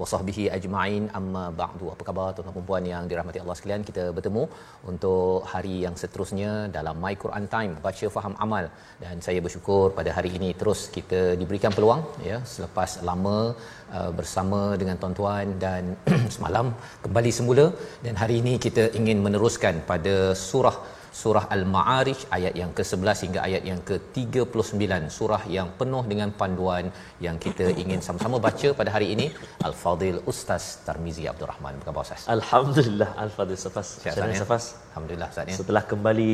wa 0.00 0.06
sahbihi 0.12 0.44
ajma'in. 0.56 1.04
Amma 1.20 1.44
ba'du. 1.60 1.86
Apa 1.94 2.02
khabar 2.08 2.28
tuan-tuan 2.34 2.56
dan 2.58 2.66
puan 2.70 2.84
yang 2.92 3.04
dirahmati 3.10 3.40
Allah 3.44 3.56
sekalian? 3.58 3.84
Kita 3.90 4.04
bertemu 4.18 4.44
untuk 4.92 5.40
hari 5.52 5.76
yang 5.86 5.96
seterusnya 6.02 6.52
dalam 6.76 6.96
My 7.04 7.14
Quran 7.24 7.46
Time, 7.54 7.72
baca 7.86 8.06
faham 8.16 8.36
amal. 8.46 8.66
Dan 9.04 9.16
saya 9.26 9.40
bersyukur 9.46 9.84
pada 9.98 10.12
hari 10.18 10.32
ini 10.38 10.50
terus 10.60 10.80
kita 10.96 11.20
diberikan 11.40 11.72
peluang 11.76 12.02
ya 12.30 12.38
selepas 12.54 12.90
lama 13.08 13.36
uh, 13.96 14.10
bersama 14.18 14.60
dengan 14.80 14.96
tuan-tuan 15.02 15.46
dan 15.64 15.84
semalam 16.36 16.66
kembali 17.04 17.30
semula 17.38 17.66
dan 18.06 18.14
hari 18.22 18.36
ini 18.42 18.54
kita 18.66 18.84
ingin 19.00 19.20
meneruskan 19.26 19.76
pada 19.90 20.14
surah 20.48 20.76
surah 21.20 21.44
Al-Ma'arij 21.56 22.20
ayat 22.36 22.54
yang 22.60 22.70
ke-11 22.78 23.18
hingga 23.24 23.40
ayat 23.48 23.62
yang 23.70 23.80
ke-39 23.88 25.08
surah 25.18 25.42
yang 25.56 25.68
penuh 25.80 26.02
dengan 26.12 26.30
panduan 26.40 26.86
yang 27.26 27.36
kita 27.44 27.66
ingin 27.82 28.00
sama-sama 28.06 28.38
baca 28.46 28.68
pada 28.80 28.90
hari 28.96 29.08
ini. 29.14 29.26
Al-Fadil 29.68 30.20
Ustaz 30.32 30.64
Tarmizi 30.86 31.26
Abdul 31.32 31.50
Rahman. 31.52 31.74
Apa 31.78 31.86
khabar 31.88 32.04
Ustaz? 32.06 32.24
Alhamdulillah 32.36 33.10
Al-Fadhil 33.24 33.60
Safas 33.64 33.88
Sihat, 34.02 34.14
Macam 34.14 34.22
mana, 34.24 34.32
Ustaz, 34.32 34.40
ya? 34.40 34.44
Safas 34.44 34.64
Alhamdulillah 34.90 35.28
Ustaz 35.30 35.46
ya 35.46 35.54
Setelah 35.54 35.82
kembali 35.86 36.32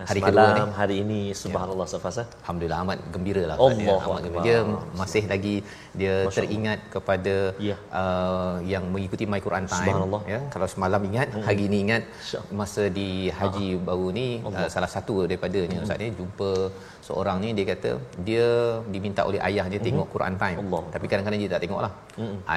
uh, 0.00 0.06
Hari 0.08 0.20
semalam, 0.24 0.48
kedua 0.48 0.64
ni. 0.64 0.76
Hari 0.80 0.96
ini 1.04 1.20
Subhanallah 1.36 1.86
Safas 1.92 2.16
eh? 2.22 2.26
Alhamdulillah 2.40 2.78
amat 2.84 2.98
gembira 3.14 3.42
lah 3.50 3.56
Ustaz, 3.60 3.84
ya. 3.84 3.96
Amat 4.00 4.20
gembira. 4.24 4.44
Dia 4.48 4.56
masih 4.96 5.22
lagi 5.32 5.54
dia 5.92 6.14
Masya 6.24 6.36
teringat 6.40 6.80
kepada 6.94 7.36
Ya. 7.60 7.76
uh, 7.92 8.56
yang 8.64 8.84
mengikuti 8.88 9.28
My 9.28 9.40
Quran 9.44 9.68
Time 9.68 9.76
Subhanallah. 9.92 10.20
ya. 10.24 10.40
Kalau 10.48 10.66
semalam 10.74 11.02
ingat, 11.04 11.28
hari 11.44 11.68
ini 11.68 11.76
ingat 11.84 12.02
masa 12.50 12.88
di 12.88 13.28
haji 13.28 13.76
baru 13.76 14.08
ni 14.10 14.40
uh, 14.40 14.68
salah 14.72 14.88
satu 14.88 15.28
daripadanya 15.28 15.84
Ustaz 15.84 16.00
ni 16.00 16.08
jumpa 16.16 16.72
seorang 17.08 17.36
ni 17.44 17.50
dia 17.58 17.66
kata 17.72 17.90
dia 18.28 18.46
diminta 18.94 19.22
oleh 19.28 19.40
ayah 19.48 19.64
dia 19.72 19.80
tengok 19.86 20.06
Quran 20.14 20.34
Time. 20.42 20.58
Allah. 20.62 20.82
Tapi 20.94 21.06
kadang-kadang 21.10 21.40
dia 21.42 21.50
tak 21.54 21.62
tengoklah. 21.64 21.92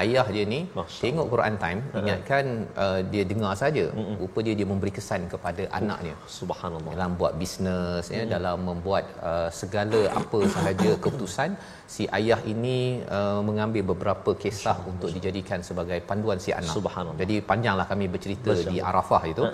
Ayah 0.00 0.26
dia 0.34 0.44
ni 0.54 0.60
Masya 0.78 1.02
tengok 1.04 1.26
Quran 1.32 1.54
Time 1.62 1.80
ingatkan 2.00 2.44
uh, 2.84 3.00
dia 3.12 3.24
dengar 3.32 3.52
saja. 3.62 3.84
Rupa 4.22 4.38
dia 4.46 4.54
dia 4.60 4.66
memberi 4.72 4.92
kesan 4.98 5.22
kepada 5.34 5.62
anak 5.78 5.98
dia 6.06 6.16
Subhanallah 6.38 6.92
dalam 6.96 7.12
buat 7.20 7.32
bisnes 7.42 8.06
ya 8.16 8.22
dalam 8.34 8.58
membuat 8.70 9.04
uh, 9.30 9.48
segala 9.60 10.00
apa 10.20 10.40
sahaja 10.54 10.90
keputusan 11.04 11.50
si 11.94 12.04
ayah 12.18 12.40
ini 12.52 12.78
uh, 13.16 13.40
mengambil 13.48 13.82
beberapa 13.92 14.30
kisah 14.42 14.76
untuk 14.92 15.08
dijadikan 15.16 15.60
sebagai 15.68 15.98
panduan 16.10 16.38
si 16.44 16.50
anak. 16.60 16.74
Subhanallah. 16.78 17.20
Jadi 17.22 17.36
panjanglah 17.50 17.86
kami 17.92 18.06
bercerita 18.14 18.52
di 18.72 18.78
Arafah 18.90 19.22
itu 19.32 19.44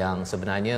yang 0.00 0.18
sebenarnya 0.32 0.76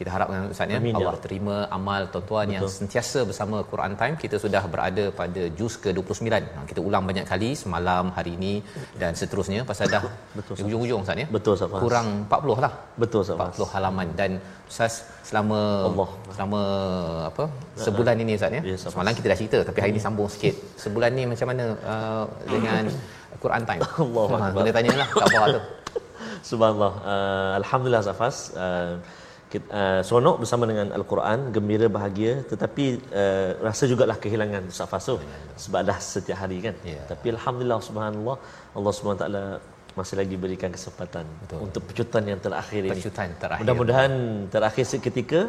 kita 0.00 0.10
harapkan 0.14 0.48
Ustaz 0.52 0.72
ya 0.72 0.78
Amin, 0.80 0.92
ya 0.92 0.98
Allah 1.00 1.14
Rabb. 1.14 1.24
terima 1.24 1.56
amal 1.76 2.02
tuan-tuan 2.12 2.46
yang 2.54 2.64
sentiasa 2.76 3.18
bersama 3.28 3.56
Quran 3.72 3.92
Time. 4.00 4.14
Kita 4.22 4.36
sudah 4.44 4.62
berada 4.72 5.04
pada 5.18 5.42
juz 5.58 5.74
ke-29. 5.84 6.24
Ha, 6.56 6.60
kita 6.70 6.80
ulang 6.88 7.04
banyak 7.10 7.26
kali 7.32 7.50
semalam, 7.62 8.04
hari 8.16 8.32
ini 8.38 8.52
dan 9.02 9.12
seterusnya 9.20 9.60
pasal 9.70 9.92
dah 9.94 10.02
Betul, 10.38 10.54
di 10.56 10.62
hujung-hujung 10.66 11.00
Ustaz 11.04 11.22
ya. 11.22 11.26
Betul, 11.36 11.54
Safas. 11.60 11.82
Kurang 11.84 12.08
40 12.32 12.64
lah. 12.64 12.72
Betul 13.02 13.22
Safas 13.28 13.52
40 13.60 13.74
halaman 13.74 14.08
dan 14.20 14.30
Ustaz 14.72 14.94
selama 15.28 15.60
Allah. 15.90 16.08
selama 16.34 16.60
apa 17.30 17.44
sebulan 17.84 18.16
ini 18.24 18.32
Ustaz 18.40 18.56
ya. 18.58 18.62
Ya, 18.70 18.74
Ustaz. 18.80 18.90
Semalam 18.96 19.12
kita 19.20 19.26
dah 19.32 19.38
cerita 19.42 19.58
tapi 19.68 19.78
hari 19.84 19.92
ini 19.96 20.02
sambung 20.06 20.32
sikit. 20.34 20.54
Sebulan 20.84 21.10
ni 21.18 21.24
macam 21.32 21.46
mana 21.52 21.64
uh, 21.92 22.24
dengan 22.54 22.82
Quran 23.44 23.62
time? 23.68 23.82
Allahu 24.08 24.32
Ha. 24.40 24.48
Boleh 24.56 24.72
tanyalah 24.78 25.08
kat 25.12 25.28
bawah 25.36 25.48
tu. 25.56 25.62
Subhanallah 26.50 26.92
uh, 27.12 27.50
Alhamdulillah 27.60 28.04
Safas 28.08 28.36
uh, 28.56 28.92
uh, 29.58 30.00
seronok 30.06 30.36
bersama 30.42 30.64
dengan 30.70 30.86
Al-Quran 30.98 31.38
gembira 31.56 31.86
bahagia 31.96 32.32
tetapi 32.52 32.84
uh, 33.22 33.50
rasa 33.66 33.84
jugalah 33.90 34.16
kehilangan 34.24 34.62
Safas 34.78 35.04
tu 35.10 35.16
sebab 35.64 35.80
dah 35.90 35.98
setiap 36.12 36.38
hari 36.42 36.58
kan 36.66 36.74
Ya. 36.94 37.02
tapi 37.12 37.26
Alhamdulillah 37.36 37.80
Subhanallah 37.88 38.36
Allah 38.78 38.92
Subhanahu 38.96 39.20
taala 39.24 39.44
masih 39.98 40.16
lagi 40.20 40.36
berikan 40.44 40.70
kesempatan 40.76 41.24
Betul. 41.42 41.58
untuk 41.66 41.82
pecutan 41.88 42.22
yang 42.30 42.40
terakhir 42.46 42.82
ini 42.86 42.94
Pecutan 42.94 43.28
terakhir. 43.42 43.62
mudah-mudahan 43.64 44.12
terakhir 44.54 44.84
seketika 44.92 45.40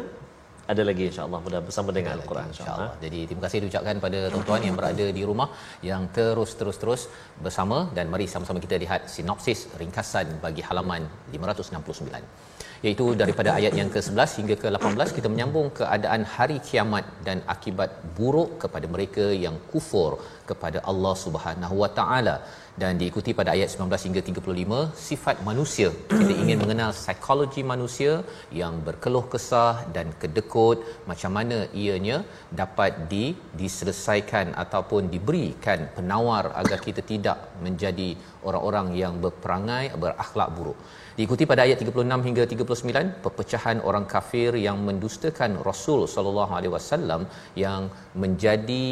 ada 0.72 0.82
lagi 0.88 1.04
insya-Allah 1.10 1.40
mudah 1.46 1.60
bersama 1.68 1.90
dengan 1.96 2.12
Al-Quran 2.18 2.46
InsyaAllah. 2.50 2.86
insya-Allah 2.88 2.90
Jadi 3.04 3.18
terima 3.28 3.42
kasih 3.46 3.58
diucapkan 3.66 3.96
pada 4.04 4.18
tuan-tuan 4.32 4.62
yang 4.66 4.76
berada 4.78 5.06
di 5.18 5.22
rumah 5.30 5.48
yang 5.90 6.02
terus 6.16 6.50
terus 6.58 6.76
terus 6.82 7.02
bersama 7.46 7.78
dan 7.96 8.06
mari 8.12 8.26
sama-sama 8.34 8.58
kita 8.66 8.78
lihat 8.84 9.10
sinopsis 9.14 9.60
ringkasan 9.80 10.26
bagi 10.44 10.62
halaman 10.68 11.02
569 11.34 12.51
iaitu 12.86 13.04
daripada 13.20 13.50
ayat 13.58 13.74
yang 13.80 13.90
ke-11 13.94 14.30
hingga 14.38 14.54
ke-18 14.62 15.08
kita 15.18 15.28
menyambung 15.32 15.68
keadaan 15.78 16.22
hari 16.34 16.56
kiamat 16.68 17.04
dan 17.26 17.38
akibat 17.54 17.90
buruk 18.16 18.50
kepada 18.62 18.86
mereka 18.94 19.26
yang 19.44 19.56
kufur 19.72 20.10
kepada 20.50 20.78
Allah 20.90 21.14
Subhanahu 21.24 21.76
Wa 21.82 21.90
Taala. 21.98 22.36
Dan 22.82 22.92
diikuti 23.00 23.30
pada 23.38 23.50
ayat 23.54 23.68
19 23.72 24.06
hingga 24.06 24.20
35 24.28 24.76
sifat 25.06 25.36
manusia. 25.48 25.88
Kita 26.12 26.34
ingin 26.42 26.58
mengenal 26.62 26.90
psikologi 27.00 27.62
manusia 27.72 28.12
yang 28.60 28.74
berkeluh 28.86 29.24
kesah 29.32 29.74
dan 29.96 30.06
kedekut 30.20 30.78
macam 31.10 31.32
mana 31.36 31.58
ianya 31.82 32.18
dapat 32.62 32.92
di 33.12 33.24
diselesaikan 33.60 34.56
ataupun 34.64 35.12
diberikan 35.14 35.80
penawar 35.98 36.44
agar 36.62 36.80
kita 36.88 37.04
tidak 37.12 37.38
menjadi 37.66 38.10
orang-orang 38.48 38.88
yang 39.02 39.14
berperangai 39.26 39.84
berakhlak 40.04 40.50
buruk 40.56 40.80
diikuti 41.18 41.44
pada 41.50 41.62
ayat 41.66 41.78
36 41.84 42.26
hingga 42.26 42.44
39 42.52 43.24
perpecahan 43.24 43.78
orang 43.88 44.06
kafir 44.14 44.50
yang 44.66 44.78
mendustakan 44.88 45.60
Rasul 45.68 46.00
sallallahu 46.14 46.52
alaihi 46.58 46.74
wasallam 46.76 47.22
yang 47.64 47.82
menjadi 48.22 48.86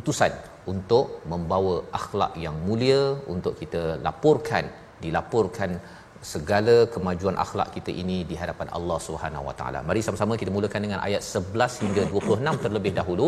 utusan 0.00 0.32
untuk 0.72 1.06
membawa 1.32 1.74
akhlak 1.98 2.32
yang 2.44 2.56
mulia 2.66 3.02
untuk 3.34 3.54
kita 3.60 3.84
laporkan 4.06 4.66
dilaporkan 5.04 5.70
segala 6.32 6.74
kemajuan 6.94 7.36
akhlak 7.44 7.68
kita 7.76 7.92
ini 8.02 8.16
di 8.30 8.34
hadapan 8.40 8.68
Allah 8.76 8.98
Subhanahu 9.06 9.44
Wa 9.48 9.54
Taala. 9.58 9.80
Mari 9.88 10.00
sama-sama 10.06 10.34
kita 10.42 10.50
mulakan 10.56 10.80
dengan 10.86 11.00
ayat 11.06 11.22
11 11.40 11.82
hingga 11.84 12.02
26 12.12 12.62
terlebih 12.64 12.92
dahulu 12.98 13.26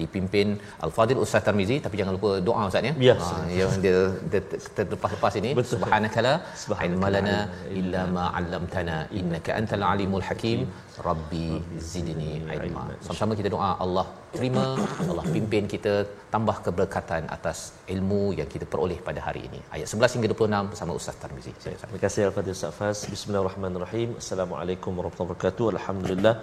dipimpin 0.00 0.56
Al-Fadil 0.86 1.20
Ustaz 1.24 1.44
Tarmizi 1.48 1.76
tapi 1.86 2.00
jangan 2.00 2.14
lupa 2.18 2.30
doa 2.48 2.64
Ustaz 2.70 2.88
ya. 2.88 2.94
Ya. 3.08 3.16
Ha, 3.24 3.28
yang 3.60 3.72
dia, 3.84 3.96
dia 4.32 4.42
terlepas-lepas 4.78 5.34
ini 5.42 5.50
Betul. 5.58 5.72
subhanakala 5.74 6.34
Subhanaka 6.64 6.88
ilma 6.90 7.08
lana 7.16 7.36
la 7.38 7.40
illa 7.80 8.02
ma 8.16 8.24
'allamtana 8.36 8.96
innaka 9.20 9.50
antal 9.60 9.84
alimul 9.92 10.24
hakim 10.28 10.60
rabbi 11.08 11.48
zidni 11.90 12.32
ilma. 12.58 12.84
Sama-sama 13.06 13.32
kita 13.40 13.50
doa 13.56 13.70
Allah 13.86 14.06
terima, 14.36 14.62
Allah 15.10 15.24
pimpin 15.34 15.64
kita 15.74 15.92
tambah 16.34 16.56
keberkatan 16.66 17.22
atas 17.36 17.58
ilmu 17.94 18.20
yang 18.38 18.48
kita 18.54 18.66
peroleh 18.72 18.98
pada 19.08 19.20
hari 19.26 19.40
ini. 19.48 19.60
Ayat 19.74 19.88
11 19.92 20.14
hingga 20.16 20.28
26 20.32 20.70
bersama 20.72 20.92
Ustaz 21.00 21.16
Tarmizi. 21.22 21.52
Terima 21.64 22.00
kasih 22.04 22.22
Al-Fadhil 22.28 22.56
Ustaz 22.58 22.74
Fas. 22.78 22.98
Bismillahirrahmanirrahim. 23.14 24.10
Assalamualaikum 24.22 24.92
warahmatullahi 24.98 25.32
wabarakatuh. 25.32 25.66
Alhamdulillah. 25.76 26.34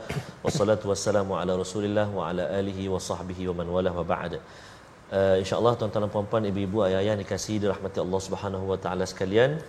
Wassalatu 0.45 0.91
wassalamu 0.91 1.37
ala 1.41 1.53
Rasulillah 1.63 2.07
wa 2.17 2.29
ala 2.29 2.45
alihi 2.59 2.85
wa 2.93 3.01
sahbihi 3.09 3.49
wa 3.49 3.55
man 3.61 3.69
wala 3.77 3.93
wa 3.99 4.05
ba'd. 4.13 4.33
Uh, 5.17 5.35
InsyaAllah 5.41 5.73
tuan-tuan 5.79 6.03
dan 6.05 6.11
puan-puan, 6.15 6.43
ibu-ibu, 6.51 6.77
ayah-ayah 6.87 7.13
yang 7.13 7.21
dikasihi 7.23 7.57
dirahmati 7.63 7.99
Allah 8.05 8.21
Subhanahu 8.27 8.65
wa 8.71 8.77
taala 8.85 9.05
sekalian. 9.13 9.61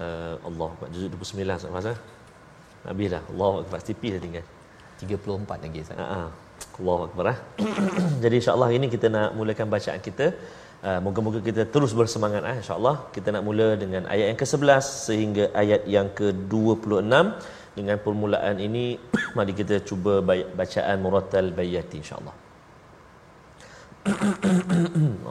Uh, 0.00 0.36
Allah. 0.48 0.70
Juzuk 0.92 1.10
29 1.20 1.60
Ustaz 1.60 1.72
Fas. 1.76 1.88
eh? 1.92 1.98
Habis 2.88 3.08
dah. 3.14 3.22
Allah 3.32 3.52
Akbar. 3.62 3.80
Tipis 3.88 4.10
dah 4.16 4.22
tinggal. 4.26 4.46
34 5.00 5.64
lagi 5.64 5.78
Ustaz. 5.84 5.98
Ha 6.00 6.06
ah. 6.20 6.30
Allahu 6.79 7.01
Akbar. 7.07 7.25
eh. 7.33 7.39
Jadi 8.23 8.35
insya-Allah 8.39 8.67
hari 8.69 8.77
ini 8.81 8.87
kita 8.95 9.07
nak 9.15 9.29
mulakan 9.39 9.67
bacaan 9.75 10.01
kita 10.09 10.27
Uh, 10.85 10.99
moga-moga 11.05 11.39
kita 11.41 11.61
terus 11.73 11.91
bersemangat 11.97 12.45
eh, 12.45 12.57
insya-Allah. 12.61 13.09
Kita 13.15 13.33
nak 13.33 13.41
mula 13.47 13.67
dengan 13.83 14.05
ayat 14.13 14.25
yang 14.29 14.39
ke-11 14.41 14.85
sehingga 15.07 15.43
ayat 15.61 15.81
yang 15.89 16.07
ke-26 16.13 17.09
dengan 17.77 17.97
permulaan 18.05 18.61
ini 18.61 18.85
mari 19.33 19.53
kita 19.59 19.75
cuba 19.81 20.21
bacaan 20.59 20.97
murattal 21.01 21.49
bayati 21.57 21.95
insya-Allah. 22.05 22.35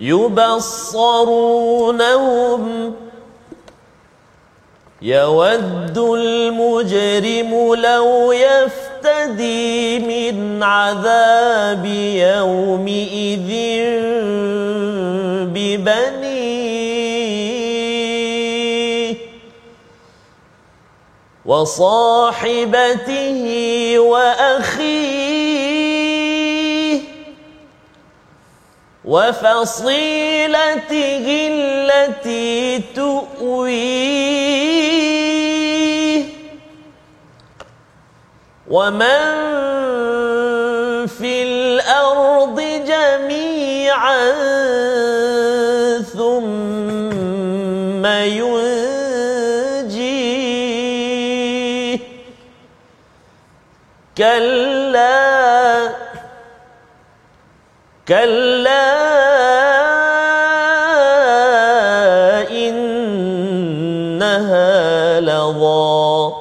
يبصرونهم 0.00 1.74
يود 5.02 5.98
المجرم 5.98 7.74
لو 7.74 8.32
يفتدي 8.32 9.98
من 9.98 10.62
عذاب 10.62 11.84
يومئذ 12.16 13.50
ببنيه. 15.54 16.40
وصاحبته 21.46 22.94
وأخيه 23.98 25.19
وفصيلته 29.04 30.88
التي 31.52 32.78
تؤويه. 32.96 34.60
ومن 38.70 39.50
في 41.06 41.42
الأرض 41.42 42.60
جميعا 42.86 44.32
ثم 46.02 48.06
ينجيه. 48.06 48.70
كلا 54.18 54.69
كلا 58.10 58.90
إنها 62.50 64.40
لظى. 65.20 66.32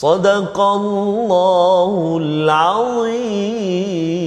صدق 0.02 0.61
الله 0.61 2.18
العظيم 2.23 4.22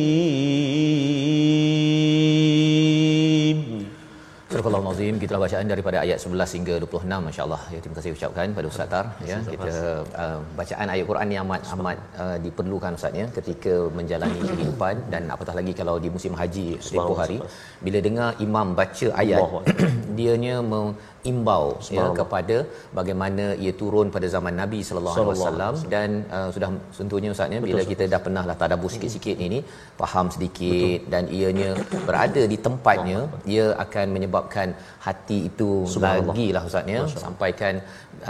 Al-Azim 5.06 5.22
kita 5.22 5.38
bacaan 5.42 5.66
daripada 5.72 5.96
ayat 6.04 6.18
11 6.22 6.54
hingga 6.56 6.74
26 6.82 7.26
masya-Allah. 7.26 7.60
Ya 7.72 7.78
terima 7.82 7.96
kasih 7.98 8.10
ucapkan 8.16 8.54
pada 8.56 8.66
Ustaz 8.72 8.88
Tar. 8.92 9.04
Ya 9.30 9.36
kita 9.52 9.74
uh, 10.22 10.38
bacaan 10.58 10.86
ayat 10.94 11.04
Quran 11.10 11.28
yang 11.34 11.44
amat 11.46 11.62
amat 11.74 11.98
uh, 12.22 12.36
diperlukan 12.44 12.98
Ustaz 12.98 13.20
ya 13.20 13.26
ketika 13.36 13.74
menjalani 13.98 14.40
kehidupan 14.50 14.94
dan 15.12 15.30
apatah 15.34 15.54
lagi 15.58 15.72
kalau 15.80 15.94
di 16.04 16.10
musim 16.16 16.34
haji 16.40 16.66
tempoh 16.88 17.18
hari 17.22 17.38
bila 17.86 18.00
dengar 18.06 18.28
imam 18.46 18.74
baca 18.80 19.08
ayat 19.22 19.70
dianya 20.18 20.56
mengimbau 20.72 21.64
ya 21.98 22.06
kepada 22.20 22.56
bagaimana 22.98 23.46
ia 23.64 23.72
turun 23.82 24.10
pada 24.16 24.26
zaman 24.34 24.58
Nabi 24.62 24.80
sallallahu 24.88 25.16
alaihi 25.22 25.42
wasallam 25.44 25.74
dan 25.94 26.10
uh, 26.38 26.48
sudah 26.56 26.70
tentunya 26.98 27.30
Ustaz 27.36 27.56
ya 27.56 27.62
bila 27.68 27.84
kita 27.92 28.06
dah 28.14 28.22
pernah 28.26 28.44
lah 28.50 28.58
tadabbur 28.64 28.92
sikit-sikit 28.96 29.38
ini 29.48 29.60
faham 30.02 30.26
sedikit 30.36 30.98
Betul. 30.98 31.10
dan 31.14 31.24
ianya 31.38 31.70
berada 32.10 32.44
di 32.54 32.58
tempatnya 32.68 33.20
ia 33.54 33.66
akan 33.86 34.06
menyebabkan 34.18 34.68
hati 35.06 35.38
itu 35.50 35.70
lagi 36.06 36.48
lah 36.56 36.62
Ustaz 36.68 36.92
ya 36.94 37.02
sampaikan 37.24 37.74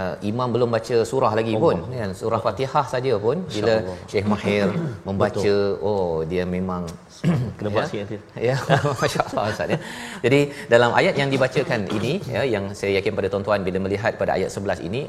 uh, 0.00 0.14
imam 0.30 0.48
belum 0.54 0.68
baca 0.76 0.96
surah 1.10 1.32
lagi 1.38 1.54
Allah. 1.56 1.64
pun 1.64 1.76
kan 2.00 2.10
surah 2.20 2.40
Fatihah 2.46 2.84
saja 2.94 3.12
pun 3.26 3.36
bila 3.56 3.74
Syekh 4.10 4.26
Mahir 4.32 4.68
membaca 5.08 5.54
Betul. 5.56 5.88
oh 5.90 6.14
dia 6.32 6.44
memang 6.56 6.82
kena 7.56 7.68
buat 7.74 7.88
sikit. 7.90 8.20
Ya, 8.48 8.56
masya-Allah 9.00 9.44
Ustaz 9.54 9.72
ya. 9.74 9.78
Jadi 10.24 10.40
dalam 10.72 10.90
ayat 11.00 11.14
yang 11.20 11.30
dibacakan 11.34 11.80
ini 11.98 12.12
ya 12.34 12.42
yang 12.54 12.64
saya 12.78 12.92
yakin 12.98 13.12
pada 13.18 13.28
tuan-tuan 13.32 13.60
bila 13.68 13.78
melihat 13.86 14.12
pada 14.20 14.32
ayat 14.36 14.50
11 14.58 14.86
ini 14.88 15.00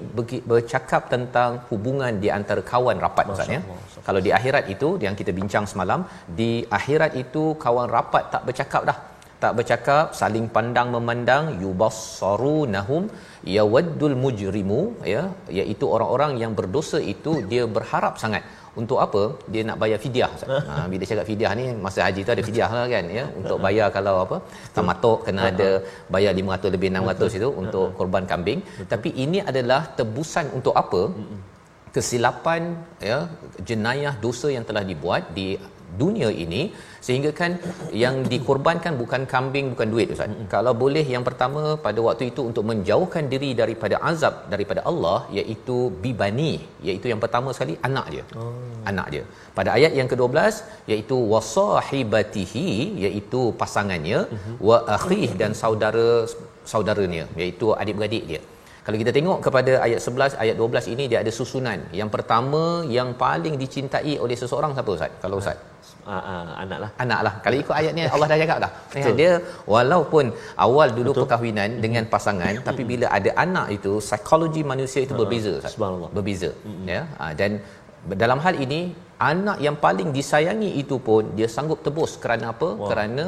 bercakap 0.52 1.12
tentang 1.14 1.60
hubungan 1.70 2.14
di 2.24 2.32
antara 2.38 2.64
kawan 2.72 2.98
rapat 3.06 3.26
Ustaz 3.34 3.52
ya. 3.56 3.62
Kalau 4.08 4.22
di 4.28 4.32
akhirat 4.40 4.66
itu 4.76 4.90
yang 5.06 5.16
kita 5.20 5.34
bincang 5.40 5.68
semalam, 5.72 6.02
di 6.40 6.52
akhirat 6.80 7.14
itu 7.24 7.44
kawan 7.66 7.90
rapat 7.98 8.24
tak 8.34 8.44
bercakap 8.50 8.84
dah. 8.92 8.98
Tak 9.44 9.54
bercakap, 9.58 10.06
saling 10.20 10.46
pandang 10.56 10.88
memandang 10.94 11.44
yubassarunahum 11.64 13.04
yawaddul 13.56 14.16
mujrimu 14.24 14.80
ya 15.14 15.24
iaitu 15.60 15.86
orang-orang 15.96 16.32
yang 16.44 16.54
berdosa 16.60 17.00
itu 17.14 17.34
dia 17.52 17.66
berharap 17.76 18.16
sangat. 18.24 18.46
Untuk 18.82 18.98
apa? 19.04 19.22
Dia 19.52 19.62
nak 19.68 19.78
bayar 19.82 20.00
fidyah 20.06 20.32
ha 20.70 20.74
bila 20.92 21.04
cakap 21.10 21.26
fidyah 21.30 21.52
ni 21.60 21.66
masa 21.86 22.00
haji 22.06 22.22
tu 22.28 22.32
ada 22.36 22.44
fidyah 22.50 22.70
lah 22.78 22.86
kan 22.94 23.06
ya. 23.20 23.26
Untuk 23.40 23.58
bayar 23.66 23.88
kalau 23.98 24.16
apa? 24.26 24.38
Tamatuk 24.76 25.20
kena 25.28 25.44
ada 25.52 25.70
bayar 26.16 26.34
500 26.42 26.76
lebih 26.76 26.90
600 26.98 27.38
itu 27.40 27.50
untuk 27.64 27.88
korban 28.00 28.26
kambing. 28.32 28.62
Tapi 28.94 29.12
ini 29.26 29.42
adalah 29.52 29.82
tebusan 30.00 30.48
untuk 30.60 30.76
apa? 30.84 31.02
Kesilapan 31.96 32.64
ya 33.10 33.20
jenayah 33.70 34.14
dosa 34.26 34.50
yang 34.56 34.66
telah 34.70 34.86
dibuat 34.92 35.24
di 35.38 35.48
dunia 36.02 36.30
ini 36.44 36.62
sehingga 37.08 37.32
kan 37.40 37.52
yang 38.04 38.16
dikorbankan 38.32 38.94
bukan 39.02 39.22
kambing 39.34 39.68
bukan 39.74 39.90
duit 39.94 40.08
ustaz. 40.14 40.28
Mm-hmm. 40.30 40.48
Kalau 40.54 40.74
boleh 40.84 41.06
yang 41.14 41.24
pertama 41.28 41.62
pada 41.86 42.00
waktu 42.08 42.24
itu 42.32 42.42
untuk 42.50 42.64
menjauhkan 42.72 43.26
diri 43.34 43.52
daripada 43.62 43.98
azab 44.12 44.36
daripada 44.54 44.84
Allah 44.92 45.20
iaitu 45.40 45.78
bibani 46.04 46.54
iaitu 46.88 47.08
yang 47.14 47.22
pertama 47.26 47.56
sekali 47.58 47.76
anak 47.90 48.08
dia. 48.16 48.26
Oh. 48.42 48.52
Anak 48.92 49.08
dia. 49.14 49.24
Pada 49.60 49.70
ayat 49.78 49.94
yang 50.00 50.10
ke-12 50.12 50.60
iaitu 50.92 51.18
wasahibatihi 51.34 52.68
iaitu 53.06 53.42
pasangannya 53.62 54.20
mm-hmm. 54.26 54.58
wa 54.70 54.78
akhih 54.98 55.32
dan 55.42 55.54
saudara 55.64 56.10
saudaranya 56.74 57.26
iaitu 57.42 57.68
adik-beradik 57.82 58.26
dia. 58.32 58.42
Kalau 58.88 58.98
kita 59.00 59.12
tengok 59.16 59.40
kepada 59.46 59.72
ayat 59.86 60.00
11 60.10 60.44
ayat 60.44 60.56
12 60.60 60.92
ini 60.94 61.06
dia 61.12 61.20
ada 61.24 61.32
susunan. 61.40 61.80
Yang 62.00 62.10
pertama 62.16 62.62
yang 62.98 63.10
paling 63.24 63.56
dicintai 63.64 64.14
oleh 64.26 64.38
seseorang 64.42 64.72
siapa 64.76 64.92
ustaz? 64.98 65.12
Kalau 65.24 65.40
ustaz 65.42 65.58
uh, 66.16 66.24
uh, 66.32 66.46
anak 66.64 66.80
lah 66.84 66.90
anak 67.04 67.20
lah 67.26 67.34
kalau 67.46 67.58
ikut 67.64 67.76
ayat 67.80 67.92
ni 67.98 68.04
Allah 68.16 68.28
dah 68.32 68.40
cakap 68.44 68.58
dah 68.66 68.72
Betul. 68.94 69.16
dia 69.20 69.32
walaupun 69.74 70.26
awal 70.68 70.88
dulu 70.98 71.12
Betul. 71.12 71.22
perkahwinan 71.24 71.70
hmm. 71.76 71.82
dengan 71.86 72.04
pasangan 72.14 72.54
hmm. 72.60 72.66
tapi 72.68 72.84
bila 72.92 73.08
ada 73.18 73.32
anak 73.46 73.68
itu 73.78 73.94
psikologi 74.08 74.64
manusia 74.74 75.02
itu 75.08 75.16
uh, 75.16 75.20
berbeza 75.22 75.54
subhanallah 75.76 76.12
berbeza 76.18 76.52
hmm. 76.68 76.86
ya 76.94 77.02
uh, 77.24 77.34
dan 77.42 77.52
dalam 78.24 78.40
hal 78.46 78.56
ini 78.66 78.82
anak 79.32 79.58
yang 79.66 79.76
paling 79.86 80.10
disayangi 80.18 80.70
itu 80.82 80.96
pun 81.08 81.24
dia 81.38 81.48
sanggup 81.56 81.80
tebus 81.86 82.12
kerana 82.24 82.46
apa 82.54 82.68
Wah, 82.82 82.90
kerana 82.90 83.26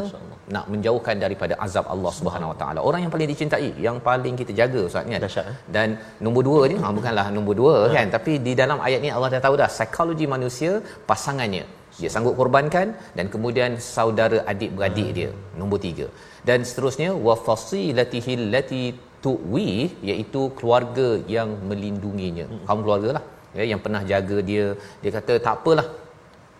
nak 0.55 0.65
menjauhkan 0.73 1.15
daripada 1.23 1.53
azab 1.65 1.85
Allah 1.93 2.11
Subhanahu 2.19 2.51
Wa 2.53 2.57
Taala 2.61 2.79
orang 2.89 3.01
yang 3.03 3.11
paling 3.15 3.29
dicintai 3.31 3.69
yang 3.87 3.97
paling 4.07 4.35
kita 4.41 4.53
jaga 4.59 4.81
ustaz 4.89 5.09
kan 5.13 5.21
Dasyat, 5.25 5.45
eh? 5.51 5.57
dan 5.75 5.87
nombor 6.25 6.43
dua 6.49 6.61
ni 6.71 6.77
ha, 6.81 6.93
bukanlah 6.99 7.25
nombor 7.37 7.55
dua 7.61 7.75
ha. 7.81 7.93
kan 7.95 8.07
tapi 8.15 8.33
di 8.47 8.53
dalam 8.61 8.79
ayat 8.87 9.01
ni 9.05 9.09
Allah 9.15 9.29
dah 9.35 9.41
tahu 9.45 9.57
dah 9.61 9.69
psikologi 9.75 10.27
manusia 10.35 10.71
pasangannya 11.09 11.65
dia 12.01 12.09
sanggup 12.13 12.35
korbankan 12.39 12.87
dan 13.17 13.25
kemudian 13.33 13.71
saudara 13.95 14.39
adik 14.51 14.71
beradik 14.77 15.09
hmm. 15.09 15.17
dia 15.17 15.29
nombor 15.59 15.79
tiga. 15.85 16.07
Dan 16.47 16.59
seterusnya 16.69 17.09
wa 17.27 17.35
fasilatihi 17.47 18.33
allati 18.41 18.83
tuwi 19.23 19.69
iaitu 20.09 20.41
keluarga 20.57 21.09
yang 21.35 21.49
melindunginya. 21.69 22.45
Hmm. 22.51 22.63
kaum 22.67 22.81
keluarga 22.85 23.09
lah 23.17 23.23
ya, 23.57 23.63
yang 23.71 23.81
pernah 23.85 24.01
jaga 24.11 24.37
dia. 24.49 24.65
Dia 25.03 25.11
kata 25.17 25.33
tak 25.45 25.53
apalah 25.59 25.87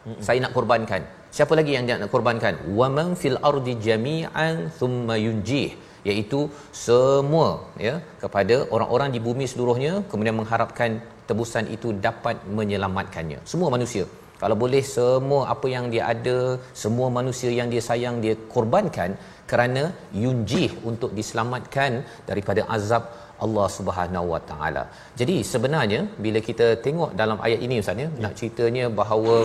hmm. 0.07 0.19
saya 0.27 0.39
nak 0.45 0.53
korbankan. 0.57 1.03
Siapa 1.37 1.53
lagi 1.59 1.71
yang 1.75 1.85
dia 1.87 1.95
nak 2.01 2.11
korbankan? 2.15 2.53
Wa 2.79 2.87
man 2.97 3.09
fil 3.21 3.37
ardi 3.49 3.73
jami'an 3.87 4.55
thumma 4.79 5.15
yunjih 5.25 5.69
iaitu 6.09 6.39
semua 6.85 7.47
ya 7.85 7.95
kepada 8.23 8.55
orang-orang 8.75 9.09
di 9.15 9.19
bumi 9.25 9.45
seluruhnya 9.51 9.93
kemudian 10.11 10.35
mengharapkan 10.39 10.91
tebusan 11.29 11.65
itu 11.75 11.89
dapat 12.07 12.35
menyelamatkannya. 12.57 13.39
Semua 13.51 13.69
manusia 13.75 14.05
kalau 14.41 14.55
boleh 14.63 14.83
semua 14.95 15.41
apa 15.53 15.67
yang 15.75 15.85
dia 15.93 16.03
ada 16.13 16.37
semua 16.83 17.07
manusia 17.17 17.51
yang 17.59 17.69
dia 17.73 17.83
sayang 17.89 18.17
dia 18.25 18.35
korbankan 18.53 19.11
kerana 19.51 19.83
yunjih 20.23 20.69
untuk 20.89 21.11
diselamatkan 21.19 21.91
daripada 22.29 22.63
azab 22.77 23.03
Allah 23.45 23.67
Subhanahu 23.77 24.27
Wa 24.33 24.41
Taala. 24.49 24.83
Jadi 25.19 25.35
sebenarnya 25.51 25.99
bila 26.25 26.39
kita 26.47 26.67
tengok 26.85 27.11
dalam 27.21 27.37
ayat 27.47 27.59
ini 27.65 27.75
ustaz 27.83 28.01
ya, 28.03 28.07
ya, 28.07 28.09
nak 28.23 28.33
ceritanya 28.39 28.85
bahawa 28.99 29.35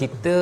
kita 0.00 0.36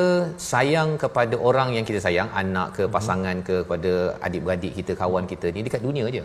sayang 0.51 0.91
kepada 1.03 1.35
orang 1.49 1.71
yang 1.77 1.85
kita 1.89 1.99
sayang, 2.07 2.29
anak 2.43 2.69
ke 2.77 2.85
pasangan 2.95 3.39
ke 3.47 3.55
kepada 3.65 3.91
adik-beradik 4.27 4.73
kita, 4.79 4.93
kawan 5.01 5.27
kita 5.33 5.49
ni 5.55 5.63
dekat 5.67 5.83
dunia 5.87 6.05
aja. 6.11 6.23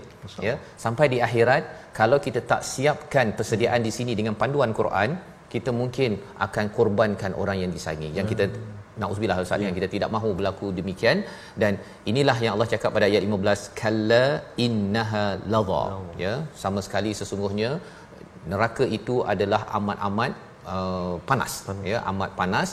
Ya. 0.48 0.54
Sampai 0.84 1.08
di 1.14 1.18
akhirat 1.28 1.92
kalau 2.00 2.20
kita 2.26 2.42
tak 2.52 2.62
siapkan 2.72 3.34
persediaan 3.38 3.82
di 3.88 3.92
sini 3.98 4.14
dengan 4.20 4.36
panduan 4.42 4.72
Quran, 4.80 5.10
kita 5.54 5.70
mungkin 5.80 6.10
akan 6.46 6.66
korbankan 6.76 7.32
orang 7.42 7.56
yang 7.62 7.70
disayangi. 7.76 8.10
Yang 8.18 8.26
kita 8.32 8.44
hmm. 8.48 8.66
nauzubillah 9.02 9.38
ustaz 9.44 9.64
yang 9.66 9.76
kita 9.78 9.88
tidak 9.94 10.10
mahu 10.16 10.30
berlaku 10.38 10.68
demikian. 10.80 11.18
Dan 11.62 11.80
inilah 12.10 12.36
yang 12.44 12.52
Allah 12.56 12.68
cakap 12.74 12.90
pada 12.96 13.06
ayat 13.10 13.22
15 13.28 13.80
kalla 13.80 14.24
innaha 14.66 15.24
ladha. 15.54 15.84
Ya 16.24 16.34
sama 16.64 16.82
sekali 16.86 17.12
sesungguhnya 17.20 17.70
neraka 18.52 18.84
itu 18.98 19.16
adalah 19.32 19.62
amat-amat 19.78 20.32
uh, 20.74 21.14
panas. 21.30 21.52
Ya 21.92 22.00
amat 22.12 22.32
panas 22.40 22.70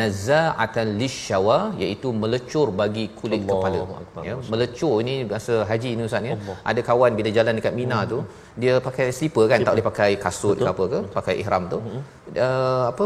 naza'atan 0.00 0.88
lisyawa 1.00 1.58
iaitu 1.82 2.08
melecur 2.22 2.68
bagi 2.80 3.04
kulit 3.18 3.40
Allah 3.42 3.56
kepala. 3.58 3.80
Akbar. 4.02 4.22
ya 4.28 4.34
melecur 4.52 4.94
ini 5.04 5.14
bahasa 5.30 5.54
haji 5.70 5.90
ni 5.98 6.02
ustaz 6.08 6.28
ya. 6.30 6.36
Ada 6.70 6.80
kawan 6.88 7.12
bila 7.18 7.30
jalan 7.38 7.52
dekat 7.58 7.74
Mina 7.80 7.98
hmm. 8.00 8.10
tu 8.12 8.18
dia 8.62 8.74
pakai 8.86 9.06
slipper 9.16 9.44
kan 9.52 9.58
slipper. 9.58 9.66
tak 9.66 9.72
boleh 9.74 9.86
pakai 9.90 10.10
kasut 10.24 10.56
Betul. 10.56 10.66
ke 10.66 10.70
apa 10.74 10.84
ke 10.92 11.00
pakai 11.18 11.34
ihram 11.42 11.64
tu. 11.72 11.78
Hmm. 11.86 12.00
uh, 12.46 12.84
apa 12.92 13.04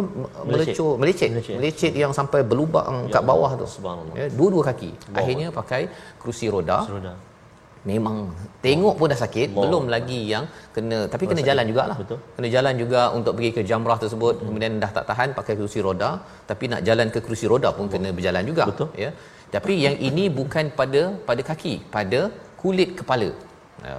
melecur 0.50 0.92
melecet, 1.02 1.30
melecet 1.60 1.92
yang 2.02 2.12
sampai 2.20 2.42
berlubang 2.50 2.94
ya 3.08 3.14
kat 3.14 3.22
bawah 3.30 3.50
tu. 3.62 3.66
Ya 4.20 4.26
dua-dua 4.38 4.62
kaki. 4.70 4.90
Bawah. 4.92 5.18
akhirnya 5.20 5.48
pakai 5.60 5.82
kerusi 6.20 6.46
roda, 6.54 6.78
kerusi 6.84 6.96
roda 6.98 7.14
memang. 7.88 8.16
Tengok 8.64 8.94
pun 8.98 9.06
dah 9.12 9.18
sakit 9.24 9.48
Allah. 9.50 9.62
belum 9.62 9.84
lagi 9.94 10.20
yang 10.32 10.44
kena 10.74 10.98
tapi 11.12 11.24
kena 11.30 11.42
jalan 11.48 11.64
jugalah. 11.70 11.96
Betul. 12.02 12.18
Kena 12.36 12.48
jalan 12.54 12.74
juga 12.82 13.00
untuk 13.18 13.32
pergi 13.36 13.50
ke 13.56 13.62
jamrah 13.70 13.98
tersebut 14.02 14.34
hmm. 14.36 14.46
kemudian 14.46 14.72
dah 14.84 14.90
tak 14.96 15.04
tahan 15.10 15.28
pakai 15.38 15.54
kerusi 15.58 15.80
roda 15.86 16.10
tapi 16.50 16.66
nak 16.72 16.82
jalan 16.88 17.08
ke 17.14 17.20
kerusi 17.26 17.48
roda 17.52 17.70
pun 17.78 17.88
kena 17.94 18.10
berjalan 18.18 18.44
juga 18.52 18.66
betul. 18.72 18.88
ya. 19.04 19.12
Tapi 19.54 19.74
yang 19.84 19.96
ini 20.08 20.24
bukan 20.40 20.66
pada 20.80 21.02
pada 21.28 21.42
kaki 21.50 21.74
pada 21.96 22.20
kulit 22.62 22.92
kepala. 23.00 23.30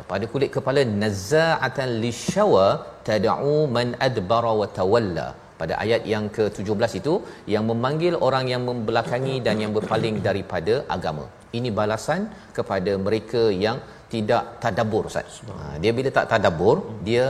Pada 0.10 0.26
kulit 0.32 0.50
kepala 0.56 0.82
nazaatan 1.04 1.90
lisyawa 2.04 2.66
tad'u 3.08 3.56
man 3.76 3.98
adbara 4.08 4.52
wa 4.62 4.68
tawalla 4.80 5.28
pada 5.62 5.74
ayat 5.84 6.04
yang 6.14 6.26
ke-17 6.38 6.92
itu 7.02 7.14
yang 7.56 7.66
memanggil 7.72 8.16
orang 8.28 8.48
yang 8.54 8.64
membelakangi 8.70 9.38
dan 9.48 9.58
yang 9.64 9.74
berpaling 9.78 10.18
daripada 10.30 10.76
agama 10.98 11.26
ini 11.58 11.70
balasan 11.80 12.22
kepada 12.58 12.92
mereka 13.06 13.42
yang 13.66 13.78
tidak 14.14 14.44
tadabbur 14.64 15.04
Ustaz. 15.10 15.40
Ha, 15.48 15.80
dia 15.84 15.92
bila 15.98 16.10
tak 16.18 16.28
tadabbur, 16.32 16.78
dia 17.08 17.26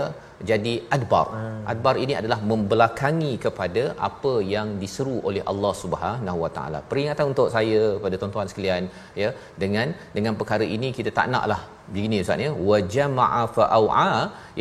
jadi 0.50 0.74
adbar. 0.96 1.28
Adbar 1.72 1.96
ini 2.04 2.14
adalah 2.20 2.40
membelakangi 2.52 3.34
kepada 3.46 3.84
apa 4.08 4.34
yang 4.54 4.68
diseru 4.84 5.18
oleh 5.30 5.44
Allah 5.52 5.74
Subhanahu 5.82 6.40
Wa 6.44 6.52
Taala. 6.58 6.80
Peringatan 6.92 7.26
untuk 7.34 7.50
saya 7.56 7.82
pada 8.06 8.16
tuan-tuan 8.22 8.50
sekalian 8.52 8.86
ya 9.22 9.30
dengan 9.64 9.88
dengan 10.18 10.36
perkara 10.40 10.68
ini 10.76 10.90
kita 10.98 11.12
tak 11.20 11.30
naklah 11.34 11.62
begini 11.94 12.18
Ustaz 12.24 12.46
ya 12.46 12.52
wa 12.70 12.78
jama'a 12.96 13.44
fa'a'a 13.56 14.12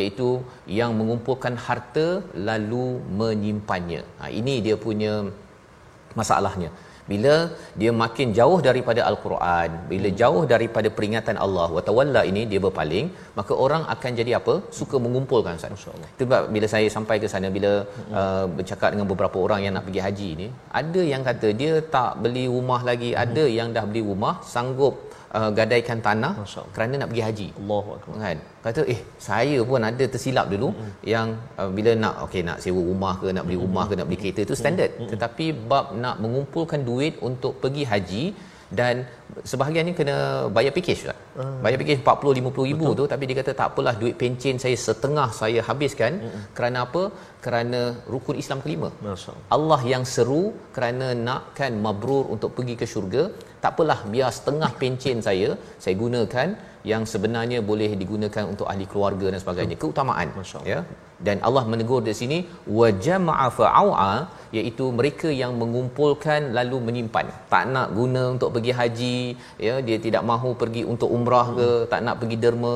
iaitu 0.00 0.28
yang 0.78 0.92
mengumpulkan 1.00 1.56
harta 1.66 2.08
lalu 2.50 2.86
menyimpannya. 3.22 4.02
Ha, 4.20 4.30
ini 4.40 4.54
dia 4.66 4.78
punya 4.86 5.14
masalahnya 6.20 6.70
bila 7.12 7.34
dia 7.80 7.90
makin 8.02 8.28
jauh 8.38 8.58
daripada 8.68 9.00
al-Quran 9.10 9.70
bila 9.92 10.08
hmm. 10.10 10.18
jauh 10.20 10.42
daripada 10.52 10.88
peringatan 10.96 11.36
Allah 11.44 11.68
wa 11.76 11.82
tawalla 11.88 12.22
ini 12.30 12.42
dia 12.52 12.60
berpaling 12.66 13.06
maka 13.38 13.52
orang 13.64 13.82
akan 13.94 14.10
jadi 14.20 14.34
apa 14.40 14.54
suka 14.80 14.96
mengumpulkan 15.04 15.58
Ustaz 15.60 15.74
insyaallah 15.76 16.10
sebab 16.20 16.42
bila 16.56 16.66
saya 16.74 16.88
sampai 16.96 17.16
ke 17.22 17.30
sana 17.34 17.50
bila 17.58 17.72
hmm. 17.84 18.12
uh, 18.20 18.44
bercakap 18.58 18.90
dengan 18.94 19.08
beberapa 19.12 19.38
orang 19.46 19.62
yang 19.66 19.74
nak 19.76 19.86
pergi 19.88 20.02
haji 20.06 20.30
ni 20.42 20.48
ada 20.82 21.02
yang 21.12 21.24
kata 21.30 21.50
dia 21.62 21.72
tak 21.96 22.12
beli 22.24 22.44
rumah 22.56 22.80
lagi 22.90 23.12
hmm. 23.12 23.22
ada 23.24 23.46
yang 23.58 23.70
dah 23.78 23.84
beli 23.92 24.04
rumah 24.10 24.34
sanggup 24.54 24.96
uh, 25.38 25.50
gadaikan 25.58 25.98
tanah 26.06 26.32
kerana 26.74 26.94
nak 27.00 27.08
pergi 27.10 27.24
haji. 27.28 27.48
Allahu 27.60 27.88
akbar. 27.96 28.14
Kan? 28.24 28.38
Kata 28.66 28.82
eh 28.94 29.00
saya 29.28 29.58
pun 29.70 29.82
ada 29.90 30.04
tersilap 30.14 30.46
dulu 30.52 30.68
mm-hmm. 30.74 30.92
yang 31.14 31.28
uh, 31.60 31.70
bila 31.76 31.92
nak 32.04 32.14
okey 32.26 32.42
nak 32.48 32.58
sewa 32.64 32.82
rumah 32.90 33.14
ke 33.22 33.28
nak 33.36 33.44
beli 33.46 33.58
rumah 33.64 33.84
mm-hmm. 33.86 33.90
ke 33.96 34.00
nak 34.00 34.06
beli 34.08 34.18
kereta 34.22 34.40
itu 34.46 34.54
standard. 34.62 34.92
Mm-hmm. 34.94 35.10
Tetapi 35.14 35.46
bab 35.70 35.86
nak 36.04 36.16
mengumpulkan 36.22 36.82
duit 36.90 37.16
untuk 37.28 37.62
pergi 37.62 37.84
haji 37.92 38.24
dan 38.80 39.06
sebahagian 39.50 39.84
ni 39.88 39.92
kena 39.98 40.16
bayar 40.56 40.72
package 40.76 41.02
tak? 41.08 41.18
Hmm. 41.38 41.58
Bayar 41.64 41.78
package 41.80 42.00
40 42.04 42.38
50 42.40 42.70
ribu 42.70 42.86
Betul. 42.88 42.98
tu 43.00 43.04
tapi 43.12 43.24
dia 43.28 43.36
kata 43.40 43.52
tak 43.60 43.68
apalah 43.72 43.94
duit 44.00 44.14
pencen 44.20 44.56
saya 44.64 44.76
setengah 44.86 45.28
saya 45.40 45.60
habiskan 45.68 46.12
hmm. 46.24 46.42
kerana 46.56 46.78
apa? 46.86 47.02
Kerana 47.44 47.80
rukun 48.12 48.36
Islam 48.42 48.58
kelima. 48.64 48.88
Allah 49.56 49.80
yang 49.92 50.04
seru 50.14 50.42
kerana 50.76 51.08
nakkan 51.28 51.74
mabrur 51.84 52.24
untuk 52.34 52.50
pergi 52.56 52.74
ke 52.80 52.86
syurga, 52.92 53.22
tak 53.62 53.70
apalah 53.74 54.00
biar 54.12 54.30
setengah 54.38 54.70
pencen 54.80 55.18
saya 55.28 55.48
saya 55.84 55.94
gunakan 56.02 56.48
yang 56.90 57.02
sebenarnya 57.12 57.58
boleh 57.70 57.90
digunakan 58.02 58.44
untuk 58.52 58.66
ahli 58.72 58.86
keluarga 58.92 59.26
dan 59.32 59.40
sebagainya. 59.44 59.76
Keutamaan. 59.82 60.28
Ya. 60.72 60.80
Dan 61.26 61.36
Allah 61.46 61.64
menegur 61.72 62.00
di 62.06 62.14
sini 62.20 62.38
wa 62.78 62.88
jama'a 63.06 63.46
fa'a'a 63.58 64.12
iaitu 64.58 64.84
mereka 64.98 65.28
yang 65.42 65.52
mengumpulkan 65.60 66.56
lalu 66.58 66.76
menyimpan. 66.86 67.26
Tak 67.52 67.64
nak 67.74 67.88
guna 67.98 68.22
untuk 68.34 68.50
pergi 68.56 68.72
haji, 68.78 69.19
ya, 69.66 69.74
dia 69.86 69.98
tidak 70.06 70.22
mahu 70.30 70.50
pergi 70.62 70.82
untuk 70.92 71.08
umrah 71.16 71.46
ke, 71.58 71.68
hmm. 71.68 71.86
tak 71.92 72.00
nak 72.06 72.16
pergi 72.20 72.36
derma 72.44 72.74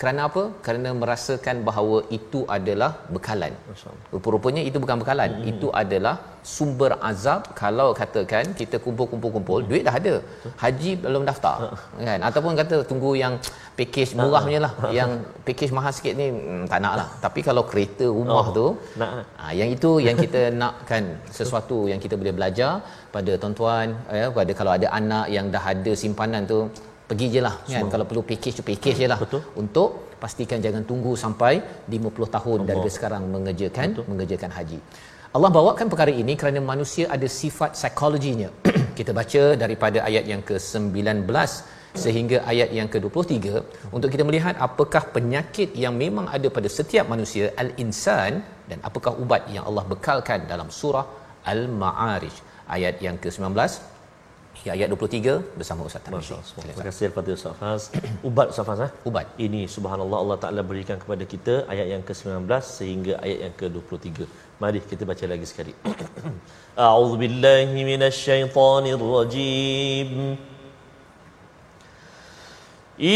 kerana 0.00 0.20
apa? 0.28 0.42
Kerana 0.64 0.90
merasakan 1.00 1.56
bahawa 1.68 1.98
itu 2.16 2.40
adalah 2.56 2.90
bekalan. 3.14 3.52
Rupa-rupanya 4.14 4.62
itu 4.68 4.78
bukan 4.82 4.96
bekalan. 5.02 5.30
Hmm. 5.36 5.50
itu 5.52 5.68
adalah 5.82 6.14
sumber 6.54 6.90
azab. 7.10 7.40
Kalau 7.60 7.88
katakan 8.00 8.52
kita 8.60 8.76
kumpul-kumpul-kumpul 8.84 9.64
duit 9.68 9.82
dah 9.88 9.94
ada. 10.00 10.14
Haji 10.62 10.90
belum 11.04 11.24
daftar. 11.30 11.56
Kan? 12.08 12.20
Ataupun 12.28 12.52
kata 12.60 12.76
tunggu 12.90 13.12
yang 13.22 13.36
package 13.78 14.12
murah 14.20 14.42
punya 14.46 14.60
lah. 14.66 14.72
Yang 14.98 15.12
package 15.48 15.72
mahal 15.78 15.92
sikit 15.98 16.12
ni 16.20 16.28
hmm, 16.28 16.64
tak 16.72 16.80
nak 16.84 16.94
lah. 17.00 17.08
Tapi 17.24 17.40
kalau 17.48 17.64
kereta 17.70 18.06
rumah 18.18 18.46
oh, 18.52 18.54
tu 18.58 18.66
nak. 19.00 19.10
Ha, 19.40 19.44
yang 19.60 19.72
itu 19.76 19.92
yang 20.08 20.16
kita 20.24 20.42
nakkan 20.60 21.04
sesuatu 21.38 21.78
yang 21.92 22.02
kita 22.04 22.20
boleh 22.20 22.36
belajar 22.36 22.72
pada 23.16 23.32
tuan-tuan 23.40 23.96
ya 24.20 24.28
pada 24.38 24.52
kalau 24.60 24.72
ada 24.76 24.88
anak 25.00 25.26
yang 25.36 25.48
dah 25.54 25.64
ada 25.72 25.92
simpanan 26.02 26.44
tu 26.52 26.60
pergi 27.10 27.26
je 27.34 27.40
lah. 27.46 27.54
Kan? 27.74 27.88
Kalau 27.94 28.04
perlu 28.10 28.22
package 28.30 28.56
tu 28.60 28.64
package 28.70 28.98
je 29.02 29.08
lah. 29.12 29.18
Betul. 29.24 29.42
untuk 29.62 29.88
pastikan 30.22 30.58
jangan 30.64 30.82
tunggu 30.90 31.12
sampai 31.24 31.54
50 31.94 32.34
tahun 32.36 32.58
Allah. 32.60 32.68
dari 32.70 32.90
sekarang 32.96 33.22
mengerjakan 33.34 33.88
Betul. 33.92 34.06
mengerjakan 34.10 34.50
haji. 34.56 34.78
Allah 35.36 35.50
bawakan 35.56 35.86
perkara 35.92 36.12
ini 36.22 36.34
kerana 36.40 36.60
manusia 36.72 37.04
ada 37.16 37.28
sifat 37.40 37.70
psikologinya. 37.78 38.48
Kita 38.98 39.12
baca 39.18 39.42
daripada 39.62 39.98
ayat 40.08 40.24
yang 40.32 40.42
ke-19 40.48 41.28
sehingga 42.04 42.38
ayat 42.52 42.70
yang 42.78 42.88
ke-23 42.92 43.36
untuk 43.96 44.08
kita 44.12 44.24
melihat 44.28 44.54
apakah 44.66 45.02
penyakit 45.16 45.70
yang 45.84 45.94
memang 46.02 46.26
ada 46.36 46.48
pada 46.56 46.68
setiap 46.78 47.06
manusia 47.12 47.44
al-insan 47.62 48.44
dan 48.70 48.78
apakah 48.88 49.12
ubat 49.22 49.48
yang 49.54 49.64
Allah 49.68 49.84
bekalkan 49.92 50.44
dalam 50.52 50.68
surah 50.78 51.06
al-ma'arij. 51.52 52.36
Ayat 52.76 52.96
yang 53.06 53.16
ke-19 53.22 53.46
hingga 54.66 54.82
ayat 54.82 54.88
23 54.90 55.58
bersama 55.58 55.80
Ustaz 55.88 56.02
Tarmizi. 56.02 56.34
Terima 56.58 56.82
kasih 56.86 57.06
kepada 57.14 57.30
Ustaz 57.38 57.54
Faz. 57.60 57.82
Ubat 58.28 58.46
Ustaz 58.52 58.66
Faz 58.68 58.80
eh? 58.86 58.90
Ubat. 59.08 59.26
Ini 59.46 59.60
subhanallah 59.74 60.18
Allah 60.22 60.38
Taala 60.42 60.62
berikan 60.70 60.98
kepada 61.02 61.22
kita 61.32 61.54
ayat 61.72 61.86
yang 61.94 62.02
ke-19 62.08 62.50
sehingga 62.78 63.14
ayat 63.22 63.38
yang 63.46 63.54
ke-23. 63.60 64.26
Mari 64.62 64.78
kita 64.90 65.06
baca 65.10 65.24
lagi 65.32 65.46
sekali. 65.46 65.72
A'udzu 66.86 67.16
billahi 67.22 67.78
minasyaitonir 67.90 69.02
rajim. 69.14 70.10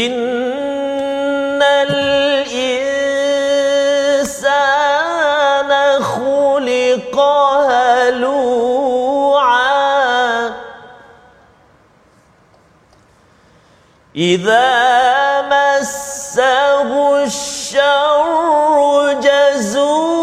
Innal 0.01 0.31
إذا 14.21 15.41
مسه 15.41 17.23
الشر 17.23 18.77
جزوعا. 19.21 20.21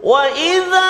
وإذا 0.00 0.87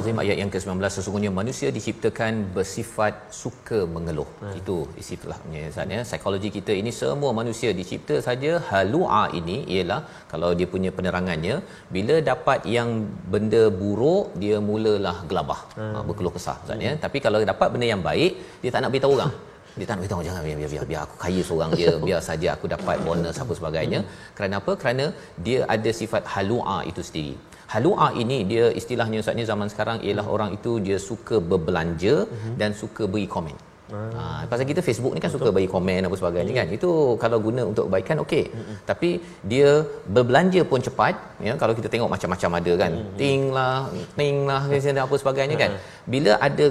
Azim 0.05 0.17
ayat 0.23 0.37
yang 0.41 0.51
ke-19 0.53 0.87
sesungguhnya 0.95 1.29
manusia 1.37 1.67
diciptakan 1.77 2.33
bersifat 2.55 3.13
suka 3.41 3.79
mengeluh. 3.93 4.27
Hmm. 4.41 4.53
Itu 4.59 4.75
istilahnya 5.01 5.61
Ustaz 5.71 5.93
ya. 5.95 6.01
Psikologi 6.09 6.49
kita 6.57 6.73
ini 6.81 6.91
semua 6.99 7.31
manusia 7.39 7.69
dicipta 7.79 8.15
saja 8.27 8.51
halua 8.69 9.21
ini 9.39 9.57
ialah 9.75 9.99
kalau 10.33 10.51
dia 10.59 10.67
punya 10.73 10.91
penerangannya 10.97 11.55
bila 11.95 12.17
dapat 12.31 12.61
yang 12.75 12.89
benda 13.33 13.63
buruk 13.81 14.35
dia 14.43 14.59
mulalah 14.69 15.17
gelabah. 15.31 15.59
Hmm. 15.79 15.91
Ha, 15.95 16.05
berkeluh 16.09 16.33
kesah 16.37 16.57
Ustaz 16.65 16.85
ya. 16.87 16.93
Hmm. 16.93 17.01
Tapi 17.05 17.17
kalau 17.25 17.41
dapat 17.53 17.67
benda 17.75 17.89
yang 17.93 18.03
baik 18.09 18.31
dia 18.63 18.71
tak 18.75 18.83
nak 18.85 18.91
beritahu 18.95 19.15
orang. 19.19 19.33
dia 19.78 19.84
tak 19.88 19.94
nak 19.94 20.02
beritahu 20.02 20.22
jangan 20.28 20.42
biar, 20.46 20.58
biar, 20.60 20.70
biar, 20.74 20.86
biar 20.90 21.00
aku 21.06 21.16
kaya 21.24 21.42
seorang 21.48 21.70
je 21.82 21.92
biar 22.08 22.20
saja 22.28 22.48
aku 22.56 22.66
dapat 22.74 22.96
bonus 23.06 23.38
apa 23.44 23.52
sebagainya 23.60 24.00
hmm. 24.02 24.10
kerana 24.36 24.54
apa 24.62 24.72
kerana 24.82 25.06
dia 25.46 25.60
ada 25.76 25.92
sifat 26.00 26.22
halua 26.34 26.76
itu 26.90 27.02
sendiri 27.08 27.34
halua 27.74 28.06
ini 28.22 28.38
dia 28.52 28.64
istilahnya 28.80 29.18
Ustaz 29.22 29.38
ni 29.40 29.44
zaman 29.52 29.68
sekarang 29.72 29.98
ialah 30.06 30.26
orang 30.36 30.52
itu 30.58 30.72
dia 30.86 30.98
suka 31.10 31.36
berbelanja 31.50 32.14
uh-huh. 32.26 32.54
dan 32.60 32.70
suka 32.82 33.04
beri 33.12 33.28
komen 33.34 33.58
Hmm. 33.92 34.10
Ha, 34.16 34.22
pasal 34.50 34.64
kita 34.70 34.80
Facebook 34.88 35.12
ni 35.14 35.20
kan 35.22 35.30
Betul. 35.30 35.42
suka 35.42 35.54
bagi 35.56 35.68
komen 35.74 36.06
apa 36.08 36.16
sebagainya 36.20 36.52
hmm. 36.52 36.60
kan. 36.60 36.68
Itu 36.76 36.90
kalau 37.22 37.38
guna 37.46 37.62
untuk 37.70 37.84
kebaikan 37.88 38.22
okey. 38.24 38.44
Hmm. 38.54 38.76
Tapi 38.90 39.10
dia 39.52 39.70
berbelanja 40.16 40.62
pun 40.70 40.80
cepat 40.86 41.14
ya 41.46 41.54
kalau 41.62 41.74
kita 41.78 41.88
tengok 41.92 42.10
macam-macam 42.14 42.50
ada 42.60 42.72
kan. 42.82 42.92
Hmm. 42.98 43.16
Ting 43.20 43.42
lah, 43.56 43.76
ting 44.20 44.38
lah 44.50 44.62
apa 45.06 45.14
sebagainya 45.22 45.56
kan. 45.62 45.70
Hmm. 45.74 45.82
Bila 46.14 46.32
ada 46.48 46.66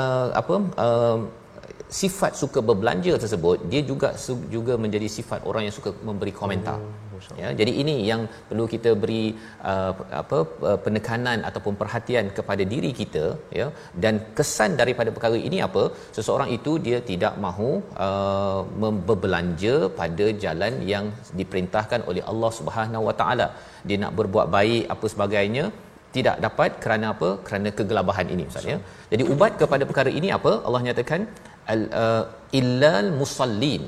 uh, 0.00 0.28
apa 0.40 0.54
uh, 0.86 1.18
sifat 2.00 2.32
suka 2.40 2.58
berbelanja 2.68 3.14
tersebut 3.22 3.58
dia 3.72 3.82
juga 3.90 4.08
juga 4.56 4.74
menjadi 4.84 5.08
sifat 5.16 5.40
orang 5.50 5.62
yang 5.66 5.74
suka 5.78 5.90
memberi 6.08 6.32
komentar. 6.40 6.78
Oh, 6.80 7.20
ya 7.40 7.48
jadi 7.58 7.72
ini 7.82 7.94
yang 8.10 8.22
perlu 8.48 8.64
kita 8.74 8.90
beri 9.02 9.24
uh, 9.72 9.92
apa 10.20 10.38
uh, 10.68 10.78
penekanan 10.84 11.38
ataupun 11.48 11.74
perhatian 11.82 12.26
kepada 12.38 12.64
diri 12.72 12.90
kita 13.00 13.24
ya. 13.58 13.66
Dan 14.04 14.14
kesan 14.38 14.72
daripada 14.80 15.12
perkara 15.16 15.38
ini 15.48 15.60
apa? 15.68 15.84
Seseorang 16.16 16.50
itu 16.56 16.74
dia 16.86 16.98
tidak 17.10 17.36
mahu 17.46 17.70
uh, 18.06 18.60
berbelanja 19.10 19.76
pada 20.00 20.28
jalan 20.44 20.74
yang 20.94 21.06
diperintahkan 21.40 22.02
oleh 22.12 22.24
Allah 22.32 22.52
Subhanahu 22.58 23.06
Wa 23.10 23.16
Taala. 23.22 23.48
Dia 23.88 23.98
nak 24.04 24.14
berbuat 24.20 24.48
baik 24.58 24.84
apa 24.96 25.06
sebagainya 25.14 25.66
tidak 26.16 26.36
dapat 26.46 26.70
kerana 26.82 27.06
apa? 27.14 27.28
Kerana 27.46 27.68
kegelabahan 27.78 28.28
ini 28.34 28.44
ustaz 28.50 28.66
ya. 28.72 28.76
Jadi 29.12 29.22
ubat 29.32 29.52
kepada 29.62 29.84
perkara 29.90 30.10
ini 30.18 30.28
apa? 30.38 30.52
Allah 30.66 30.80
nyatakan 30.88 31.20
al 31.74 31.82
uh, 32.04 32.24
illal 32.60 33.10
musallin. 33.22 33.84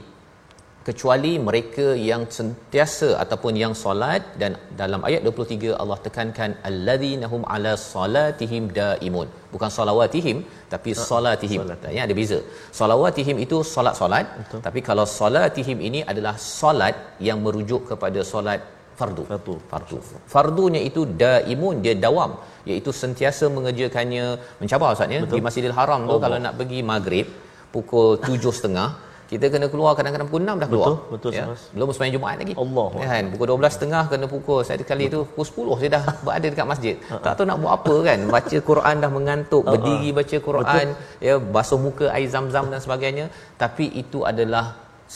Kecuali 0.89 1.31
mereka 1.45 1.85
yang 2.09 2.23
sentiasa 2.37 3.07
ataupun 3.23 3.57
yang 3.61 3.73
solat 3.83 4.23
dan 4.41 4.53
dalam 4.81 5.01
ayat 5.09 5.25
23 5.25 5.79
Allah 5.83 5.97
tekankan 6.07 6.51
alladzinahum 6.71 7.43
ala 7.55 7.73
salatihim 7.93 8.65
daimun. 8.79 9.29
Bukan 9.55 9.71
salawatihim 9.77 10.45
tapi 10.75 10.93
uh, 10.93 11.07
salatihim. 11.11 11.61
ya 11.97 12.03
ada 12.07 12.15
beza. 12.21 12.39
Salawatihim 12.81 13.39
itu 13.47 13.59
solat-solat 13.75 14.27
tapi 14.67 14.83
kalau 14.89 15.07
salatihim 15.19 15.81
ini 15.89 16.03
adalah 16.13 16.35
solat 16.37 17.17
yang 17.29 17.41
merujuk 17.47 17.89
kepada 17.93 18.21
solat 18.33 18.61
fardu. 18.99 19.25
Fardu. 19.31 19.55
Fardu. 19.71 19.99
Fardunya 20.35 20.83
itu 20.91 21.05
daimun 21.23 21.81
dia 21.85 21.95
dawam. 22.07 22.33
Iaitu 22.69 22.91
sentiasa 23.03 23.49
mengerjakannya 23.57 24.25
mencabar 24.61 24.93
ustaz 24.97 25.17
ya 25.17 25.21
di 25.33 25.41
Masjidil 25.47 25.77
Haram 25.79 26.05
tu 26.11 26.17
kalau 26.25 26.37
nak 26.45 26.55
pergi 26.61 26.81
maghrib 26.93 27.27
pukul 27.75 28.09
7.30 28.23 29.05
kita 29.25 29.47
kena 29.53 29.67
keluar 29.73 29.93
kadang-kadang 29.99 30.29
pukul 30.31 30.43
6 30.47 30.63
dah 30.63 30.69
keluar. 30.73 30.89
Betul, 30.95 31.13
betul 31.15 31.31
ya. 31.37 31.45
Belum 31.75 31.89
sembahyang 31.95 32.15
Jumaat 32.17 32.37
lagi. 32.43 32.55
Allah. 32.65 32.89
Ya 33.03 33.07
kan, 33.13 33.25
pukul 33.33 33.47
12.30 33.57 34.11
kena 34.13 34.27
pukul 34.35 34.59
saya 34.69 34.85
kali 34.91 35.05
tu 35.15 35.21
pukul 35.31 35.75
10 35.75 35.81
saya 35.81 35.91
dah 35.97 36.03
berada 36.27 36.47
dekat 36.53 36.69
masjid. 36.73 36.95
Uh-huh. 37.01 37.21
Tak 37.25 37.33
tahu 37.37 37.47
nak 37.51 37.59
buat 37.63 37.73
apa 37.79 37.95
kan. 38.09 38.19
Baca 38.37 38.57
Quran 38.71 38.97
dah 39.05 39.11
mengantuk, 39.17 39.63
uh-huh. 39.65 39.73
berdiri 39.75 40.11
baca 40.19 40.37
Quran, 40.49 40.87
betul. 40.93 41.27
ya 41.27 41.35
basuh 41.57 41.81
muka 41.87 42.07
air 42.17 42.29
zam-zam 42.35 42.69
dan 42.73 42.81
sebagainya. 42.87 43.27
Tapi 43.63 43.87
itu 44.03 44.21
adalah 44.33 44.65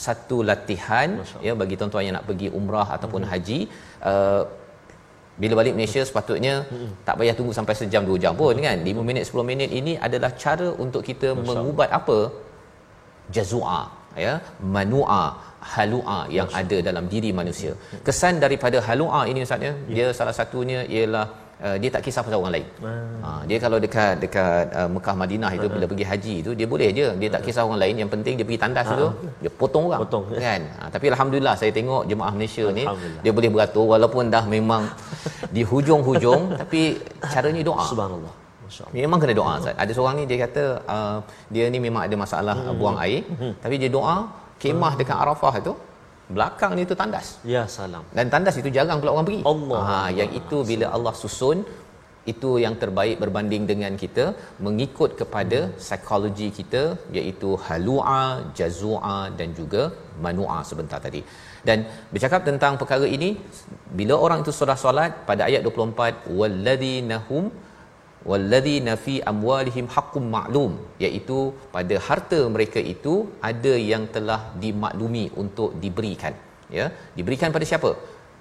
satu 0.05 0.37
latihan 0.49 1.09
ya 1.45 1.53
bagi 1.61 1.75
tuan-tuan 1.79 2.03
yang 2.07 2.15
nak 2.17 2.25
pergi 2.29 2.47
umrah 2.59 2.87
ataupun 2.95 3.21
hmm. 3.25 3.31
haji 3.31 3.59
uh, 4.09 4.41
bila 5.41 5.53
balik 5.59 5.73
Malaysia 5.77 6.01
sepatutnya 6.09 6.53
hmm. 6.69 6.91
tak 7.07 7.15
payah 7.19 7.35
tunggu 7.37 7.53
sampai 7.57 7.75
sejam 7.79 8.03
dua 8.09 8.17
jam 8.23 8.33
pun 8.41 8.53
kan 8.67 8.77
5 8.91 9.09
minit 9.09 9.23
10 9.29 9.49
minit 9.51 9.69
ini 9.79 9.93
adalah 10.07 10.31
cara 10.43 10.69
untuk 10.85 11.01
kita 11.09 11.29
Masya 11.33 11.47
mengubat 11.47 11.89
apa 11.99 12.17
jazua 13.35 13.79
ya 14.25 14.33
manua 14.75 15.21
halua 15.73 16.17
yang 16.37 16.49
ada 16.61 16.77
dalam 16.87 17.05
diri 17.13 17.31
manusia 17.39 17.73
kesan 18.07 18.35
daripada 18.45 18.79
halua 18.87 19.21
ini 19.31 19.41
ustaz 19.47 19.67
ya 19.67 19.73
dia 19.97 20.07
salah 20.19 20.35
satunya 20.39 20.81
ialah 20.95 21.27
uh, 21.65 21.75
dia 21.81 21.89
tak 21.95 22.01
kisah 22.05 22.21
pasal 22.25 22.39
orang 22.41 22.53
lain. 22.55 22.67
Ha, 23.23 23.29
dia 23.49 23.57
kalau 23.63 23.77
dekat 23.85 24.13
dekat 24.23 24.65
uh, 24.79 24.89
Mekah 24.95 25.15
Madinah 25.21 25.51
itu 25.57 25.67
bila 25.75 25.85
pergi 25.91 26.05
haji 26.11 26.35
itu 26.43 26.51
dia 26.59 26.67
boleh 26.73 26.89
je 26.99 27.07
dia 27.21 27.29
tak 27.35 27.41
kisah 27.47 27.63
orang 27.67 27.81
lain 27.83 27.95
yang 28.01 28.11
penting 28.13 28.33
dia 28.39 28.45
pergi 28.47 28.61
tandas 28.63 28.87
itu 28.95 29.07
dia 29.43 29.51
potong 29.61 29.85
orang. 29.89 30.01
Potong. 30.03 30.23
Kan? 30.45 30.61
Ha, 30.79 30.83
tapi 30.95 31.05
alhamdulillah 31.13 31.55
saya 31.61 31.71
tengok 31.79 32.03
jemaah 32.11 32.33
Malaysia 32.37 32.65
ni 32.79 32.85
dia 33.23 33.31
boleh 33.37 33.49
beratur 33.55 33.85
walaupun 33.93 34.31
dah 34.35 34.43
memang 34.55 34.83
di 35.55 35.61
hujung-hujung 35.71 36.55
tapi 36.61 36.81
caranya 37.33 37.61
doa. 37.69 37.85
Subhanallah. 37.93 38.33
Masya-Allah. 38.69 38.95
Memang 39.03 39.19
kena 39.21 39.33
doa 39.41 39.53
Ustaz. 39.59 39.75
Ada 39.83 39.91
seorang 39.97 40.15
ni 40.19 40.23
dia 40.31 40.37
kata 40.45 40.63
uh, 40.95 41.17
dia 41.53 41.65
ni 41.73 41.79
memang 41.87 42.01
ada 42.07 42.15
masalah 42.23 42.55
hmm. 42.61 42.77
buang 42.79 42.97
air 43.05 43.21
hmm. 43.41 43.53
tapi 43.65 43.75
dia 43.81 43.91
doa 43.97 44.15
kemah 44.61 44.93
dekat 44.99 45.17
Arafah 45.25 45.53
itu 45.61 45.73
belakang 46.37 46.71
ni 46.77 46.83
tu 46.91 46.95
tandas. 47.01 47.27
Ya 47.53 47.61
salam. 47.75 48.03
Dan 48.17 48.25
tandas 48.33 48.57
itu 48.61 48.69
jarang 48.77 48.97
pula 49.01 49.11
orang 49.15 49.27
pergi. 49.29 49.41
Allah. 49.51 49.81
Ha 49.89 49.99
yang 50.19 50.31
itu 50.39 50.57
bila 50.71 50.87
Allah 50.95 51.13
susun 51.21 51.59
itu 52.31 52.49
yang 52.63 52.75
terbaik 52.81 53.17
berbanding 53.23 53.63
dengan 53.71 53.93
kita 54.01 54.25
mengikut 54.65 55.11
kepada 55.21 55.59
psikologi 55.81 56.47
kita 56.57 56.81
iaitu 57.17 57.49
halua, 57.67 58.19
jazua 58.57 59.17
dan 59.39 59.49
juga 59.59 59.83
manua 60.25 60.57
sebentar 60.69 60.99
tadi. 61.05 61.21
Dan 61.67 61.79
bercakap 62.13 62.41
tentang 62.49 62.73
perkara 62.81 63.07
ini 63.17 63.29
bila 63.99 64.15
orang 64.25 64.41
itu 64.43 64.53
sudah 64.59 64.77
solat 64.83 65.11
pada 65.29 65.43
ayat 65.49 65.63
24 65.65 66.29
walladzinahum 66.39 67.45
walladzina 68.29 68.93
fi 69.05 69.15
amwalihim 69.31 69.87
haqqum 69.95 70.23
ma'lum 70.35 70.71
iaitu 71.05 71.39
pada 71.75 71.97
harta 72.07 72.39
mereka 72.55 72.81
itu 72.93 73.13
ada 73.49 73.73
yang 73.91 74.05
telah 74.15 74.41
dimaklumi 74.63 75.25
untuk 75.43 75.71
diberikan. 75.83 76.35
Ya 76.77 76.87
diberikan 77.17 77.51
pada 77.55 77.67
siapa? 77.71 77.91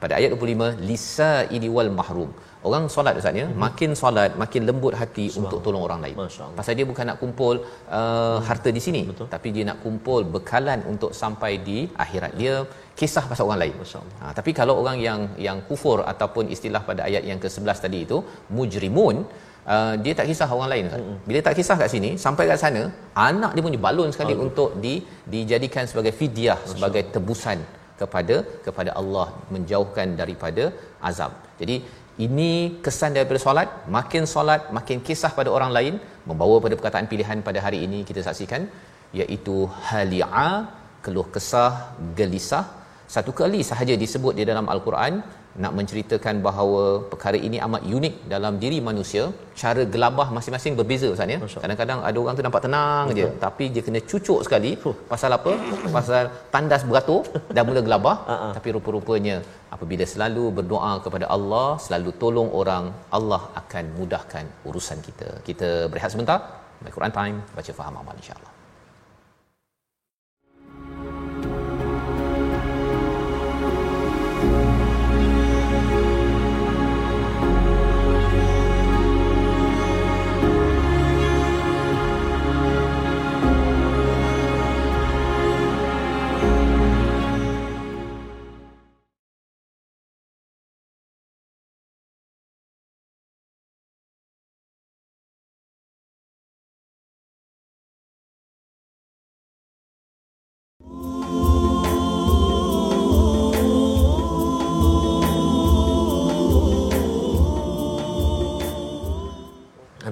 Pada 0.03 0.15
ayat 0.19 0.31
25 0.35 0.89
lisa 0.89 1.31
ini 1.57 1.69
wal 1.77 1.93
mahrum 2.01 2.31
orang 2.67 2.85
solat 2.95 3.15
ustaz 3.21 3.39
ya? 3.41 3.47
Hmm. 3.47 3.59
makin 3.65 3.91
solat 4.01 4.31
makin 4.43 4.63
lembut 4.69 4.95
hati 5.01 5.27
untuk 5.41 5.59
tolong 5.67 5.83
orang 5.87 6.01
lain. 6.05 6.17
Pasal 6.59 6.75
dia 6.79 6.87
bukan 6.91 7.07
nak 7.11 7.19
kumpul 7.23 7.55
uh, 7.99 8.39
harta 8.49 8.71
di 8.77 8.83
sini. 8.87 9.03
Betul. 9.11 9.29
tapi 9.35 9.49
dia 9.57 9.65
nak 9.71 9.79
kumpul 9.85 10.21
bekalan 10.37 10.81
untuk 10.93 11.13
sampai 11.21 11.53
di 11.69 11.79
akhirat. 12.05 12.33
Dia 12.41 12.55
kisah 13.01 13.25
pasal 13.31 13.45
orang 13.49 13.61
lain. 13.65 13.75
Ha, 14.21 14.33
tapi 14.39 14.51
kalau 14.61 14.75
orang 14.83 14.99
yang 15.09 15.21
yang 15.47 15.59
kufur 15.69 15.99
ataupun 16.13 16.45
istilah 16.55 16.83
pada 16.89 17.03
ayat 17.09 17.23
yang 17.31 17.41
ke-11 17.45 17.79
tadi 17.85 18.01
itu 18.07 18.19
mujrimun 18.57 19.19
Uh, 19.75 19.95
dia 20.05 20.13
tak 20.19 20.27
kisah 20.31 20.49
orang 20.57 20.71
lain 20.73 20.85
kan. 20.93 21.03
Bila 21.29 21.39
tak 21.47 21.55
kisah 21.59 21.77
kat 21.81 21.91
sini 21.95 22.11
sampai 22.25 22.45
kat 22.51 22.59
sana 22.63 22.83
anak 23.29 23.53
dia 23.55 23.63
pun 23.67 23.75
dibalun 23.77 24.09
sekali 24.15 24.33
Allah. 24.35 24.47
untuk 24.47 24.71
di 24.85 24.95
dijadikan 25.35 25.85
sebagai 25.91 26.13
fidyah 26.21 26.59
sebagai 26.73 27.03
tebusan 27.15 27.59
kepada 28.01 28.37
kepada 28.67 28.91
Allah 29.01 29.27
menjauhkan 29.55 30.09
daripada 30.21 30.65
azab. 31.11 31.33
Jadi 31.61 31.77
ini 32.27 32.51
kesan 32.85 33.13
daripada 33.17 33.41
solat 33.47 33.69
makin 33.97 34.25
solat 34.35 34.63
makin 34.79 34.99
kisah 35.09 35.33
pada 35.39 35.51
orang 35.57 35.73
lain 35.77 35.95
membawa 36.31 36.57
pada 36.65 36.75
perkataan 36.79 37.09
pilihan 37.13 37.41
pada 37.49 37.61
hari 37.67 37.81
ini 37.87 38.01
kita 38.09 38.23
saksikan 38.29 38.65
iaitu 39.21 39.57
halia 39.91 40.49
keluh 41.05 41.29
kesah 41.35 41.73
gelisah 42.19 42.65
satu 43.15 43.33
kali 43.41 43.61
sahaja 43.71 43.95
disebut 44.05 44.35
di 44.39 44.45
dalam 44.51 44.67
al-Quran 44.75 45.15
nak 45.63 45.73
menceritakan 45.79 46.35
bahawa 46.47 46.83
perkara 47.13 47.39
ini 47.49 47.59
amat 47.67 47.83
unik 47.99 48.15
dalam 48.33 48.55
diri 48.63 48.79
manusia. 48.89 49.25
Cara 49.63 49.83
gelabah 49.95 50.29
masing-masing 50.37 50.75
berbeza 50.81 51.07
ustaz 51.15 51.35
ya. 51.35 51.39
Kadang-kadang 51.63 52.01
ada 52.09 52.19
orang 52.23 52.35
tu 52.39 52.45
nampak 52.47 52.63
tenang 52.67 53.07
Betul. 53.11 53.19
je 53.21 53.27
tapi 53.45 53.65
dia 53.75 53.83
kena 53.87 54.01
cucuk 54.11 54.41
sekali. 54.47 54.71
Pasal 55.13 55.31
apa? 55.39 55.53
Pasal 55.97 56.25
tandas 56.55 56.85
beratur 56.91 57.23
dah 57.57 57.65
mula 57.71 57.83
gelabah. 57.89 58.17
Uh-huh. 58.29 58.53
tapi 58.57 58.69
rupa-rupanya 58.77 59.37
apabila 59.75 60.05
selalu 60.13 60.45
berdoa 60.59 60.93
kepada 61.05 61.27
Allah 61.37 61.69
selalu 61.87 62.11
tolong 62.23 62.51
orang 62.61 62.85
Allah 63.19 63.41
akan 63.61 63.85
mudahkan 63.99 64.45
urusan 64.69 65.01
kita. 65.09 65.29
Kita 65.49 65.71
berehat 65.91 66.13
sebentar. 66.15 66.39
My 66.85 66.93
Quran 66.95 67.15
Time 67.19 67.37
baca 67.57 67.73
faham 67.81 67.97
amal 68.03 68.15
insya-Allah 68.21 68.58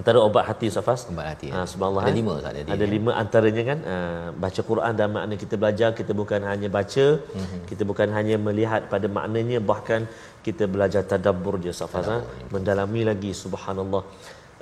antara 0.06 0.22
obat 0.26 0.44
hati 0.48 0.68
Safas 0.74 1.00
obat 1.10 1.26
hati 1.30 1.48
ha, 1.54 1.66
subhanallah 1.70 2.02
ada 2.06 2.14
lima 2.18 2.34
tak 2.44 2.50
ada 2.54 2.74
ada 2.74 2.86
lima. 2.92 3.10
antaranya 3.22 3.62
kan? 3.70 3.78
Uh, 3.94 4.26
baca 4.44 4.60
Quran 4.68 4.92
dan 4.98 5.08
makna 5.16 5.34
kita 5.42 5.54
belajar 5.62 5.88
kita 6.00 6.12
bukan 6.20 6.40
hanya 6.50 6.68
baca 6.76 7.06
mm-hmm. 7.18 7.60
kita 7.70 7.82
bukan 7.90 8.08
hanya 8.16 8.36
melihat 8.46 8.86
pada 8.92 9.10
maknanya 9.16 9.58
bahkan 9.70 10.06
kita 10.46 10.70
belajar 10.74 11.02
tadabbur 11.10 11.58
je 11.64 11.74
Safas 11.80 12.06
ha? 12.12 12.18
mendalami 12.54 13.02
lagi 13.10 13.34
subhanallah. 13.42 14.02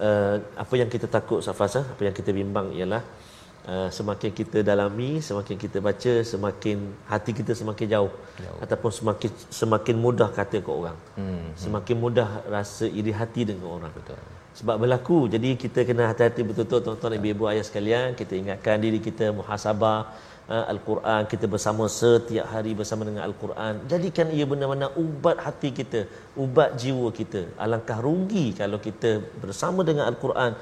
Uh, 0.06 0.36
apa 0.64 0.74
yang 0.80 0.88
kita 0.94 1.06
takut 1.16 1.44
Safas 1.48 1.76
ha? 1.78 1.82
apa 1.92 2.02
yang 2.08 2.16
kita 2.20 2.32
bimbang 2.40 2.72
ialah 2.80 3.04
Uh, 3.04 3.33
semakin 3.64 4.30
kita 4.38 4.58
dalami 4.60 5.10
semakin 5.24 5.56
kita 5.56 5.78
baca 5.80 6.12
semakin 6.32 6.76
hati 7.08 7.30
kita 7.32 7.52
semakin 7.56 7.86
jauh, 7.94 8.12
jauh. 8.44 8.58
ataupun 8.60 8.90
semakin 8.92 9.30
semakin 9.48 9.96
mudah 10.04 10.28
kata 10.38 10.60
ke 10.60 10.70
orang. 10.80 10.98
Hmm, 11.16 11.24
hmm. 11.24 11.52
semakin 11.64 11.96
mudah 12.04 12.28
rasa 12.56 12.84
iri 12.84 13.12
hati 13.20 13.48
dengan 13.48 13.72
orang. 13.76 13.92
Betul. 13.96 14.20
Sebab 14.58 14.76
berlaku. 14.82 15.18
Jadi 15.34 15.48
kita 15.62 15.80
kena 15.88 16.04
hati-hati 16.10 16.40
betul-betul 16.48 16.80
tuan-tuan 16.86 17.16
ibu-ibu 17.18 17.44
ayah 17.50 17.64
sekalian. 17.68 18.08
Kita 18.20 18.32
ingatkan 18.42 18.76
diri 18.84 19.00
kita 19.08 19.32
muhasabah 19.38 19.98
uh, 20.54 20.64
al-Quran. 20.72 21.22
Kita 21.32 21.46
bersama 21.54 21.84
setiap 21.98 22.46
hari 22.54 22.72
bersama 22.80 23.02
dengan 23.08 23.22
al-Quran. 23.28 23.82
Jadikan 23.92 24.30
ia 24.36 24.46
benar-benar 24.52 24.90
ubat 25.04 25.42
hati 25.46 25.70
kita 25.80 26.00
ubat 26.44 26.78
jiwa 26.82 27.08
kita. 27.20 27.42
Alangkah 27.64 27.98
rugi 28.06 28.46
kalau 28.60 28.78
kita 28.88 29.10
bersama 29.42 29.80
dengan 29.88 30.06
al-Quran. 30.12 30.54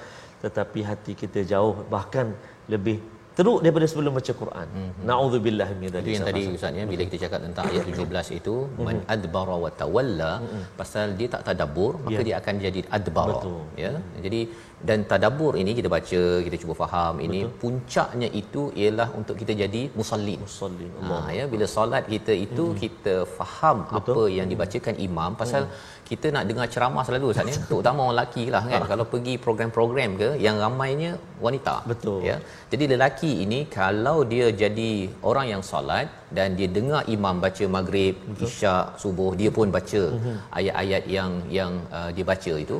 Tetapi 0.45 0.81
hati 0.91 1.13
kita 1.23 1.41
jauh. 1.53 1.77
Bahkan 1.95 2.27
lebih 2.75 2.99
teruk 3.37 3.59
daripada 3.65 3.87
sebelum 3.91 4.13
baca 4.19 4.33
Quran. 4.41 4.67
Mm-hmm. 4.79 5.05
Nauzubillah 5.11 5.69
min 5.81 5.89
dzalik. 5.93 6.13
Yang 6.15 6.27
tadi 6.29 6.43
Ustaz 6.57 6.79
ya 6.81 6.85
bila 6.91 7.03
kita 7.09 7.19
cakap 7.25 7.41
tentang 7.47 7.65
ayat 7.71 7.85
17 7.93 8.39
itu 8.41 8.55
mm-hmm. 8.57 8.85
man 8.87 8.99
adbara 9.15 9.57
wa 9.65 9.71
tawalla 9.81 10.33
mm-hmm. 10.43 10.65
pasal 10.81 11.07
dia 11.19 11.29
tak 11.35 11.43
tadabbur 11.49 11.93
maka 12.05 12.19
yeah. 12.19 12.27
dia 12.29 12.35
akan 12.41 12.55
jadi 12.67 12.81
adbara 12.99 13.39
ya. 13.85 13.93
Mm-hmm. 13.95 14.21
Jadi 14.27 14.41
dan 14.89 15.01
tadabbur 15.13 15.53
ini 15.63 15.73
kita 15.79 15.89
baca 15.97 16.21
kita 16.47 16.57
cuba 16.63 16.75
faham 16.83 17.15
ini 17.27 17.41
Betul. 17.47 17.57
puncaknya 17.63 18.29
itu 18.43 18.63
ialah 18.83 19.09
untuk 19.21 19.37
kita 19.43 19.55
jadi 19.63 19.83
musallin. 19.99 20.41
Musallin. 20.47 20.93
Ha 21.09 21.17
ya 21.39 21.47
bila 21.55 21.69
solat 21.77 22.05
kita 22.15 22.35
itu 22.47 22.65
mm-hmm. 22.67 22.83
kita 22.85 23.17
faham 23.39 23.79
Betul. 23.89 23.99
apa 24.01 24.23
yang 24.39 24.49
dibacakan 24.55 24.97
imam 25.09 25.33
pasal 25.43 25.65
mm-hmm 25.65 26.01
kita 26.13 26.29
nak 26.37 26.45
dengar 26.51 26.67
ceramah 26.75 27.03
selalu 27.09 27.27
Ustaz 27.33 27.49
ni. 27.49 27.55
Terutama 27.71 27.99
orang 28.05 28.15
lelaki 28.17 28.45
lah 28.55 28.63
kan. 28.69 28.85
Kalau 28.93 29.05
pergi 29.13 29.35
program-program 29.45 30.11
ke 30.23 30.29
yang 30.47 30.57
ramainya 30.65 31.13
wanita. 31.45 31.75
Betul. 31.93 32.21
Ya. 32.29 32.37
Jadi 32.73 32.85
lelaki 32.93 33.33
ini 33.45 33.61
kalau 33.79 34.19
dia 34.33 34.49
jadi 34.63 34.91
orang 35.31 35.47
yang 35.53 35.63
solat 35.71 36.07
dan 36.39 36.49
dia 36.59 36.69
dengar 36.79 37.03
imam 37.15 37.37
baca 37.45 37.65
maghrib 37.77 38.15
isyak 38.47 38.85
subuh 39.03 39.31
dia 39.41 39.51
pun 39.59 39.69
baca 39.77 40.03
uh-huh. 40.17 40.39
ayat-ayat 40.59 41.05
yang 41.17 41.33
yang 41.59 41.73
uh, 41.99 42.11
dia 42.17 42.27
baca 42.33 42.55
itu. 42.65 42.79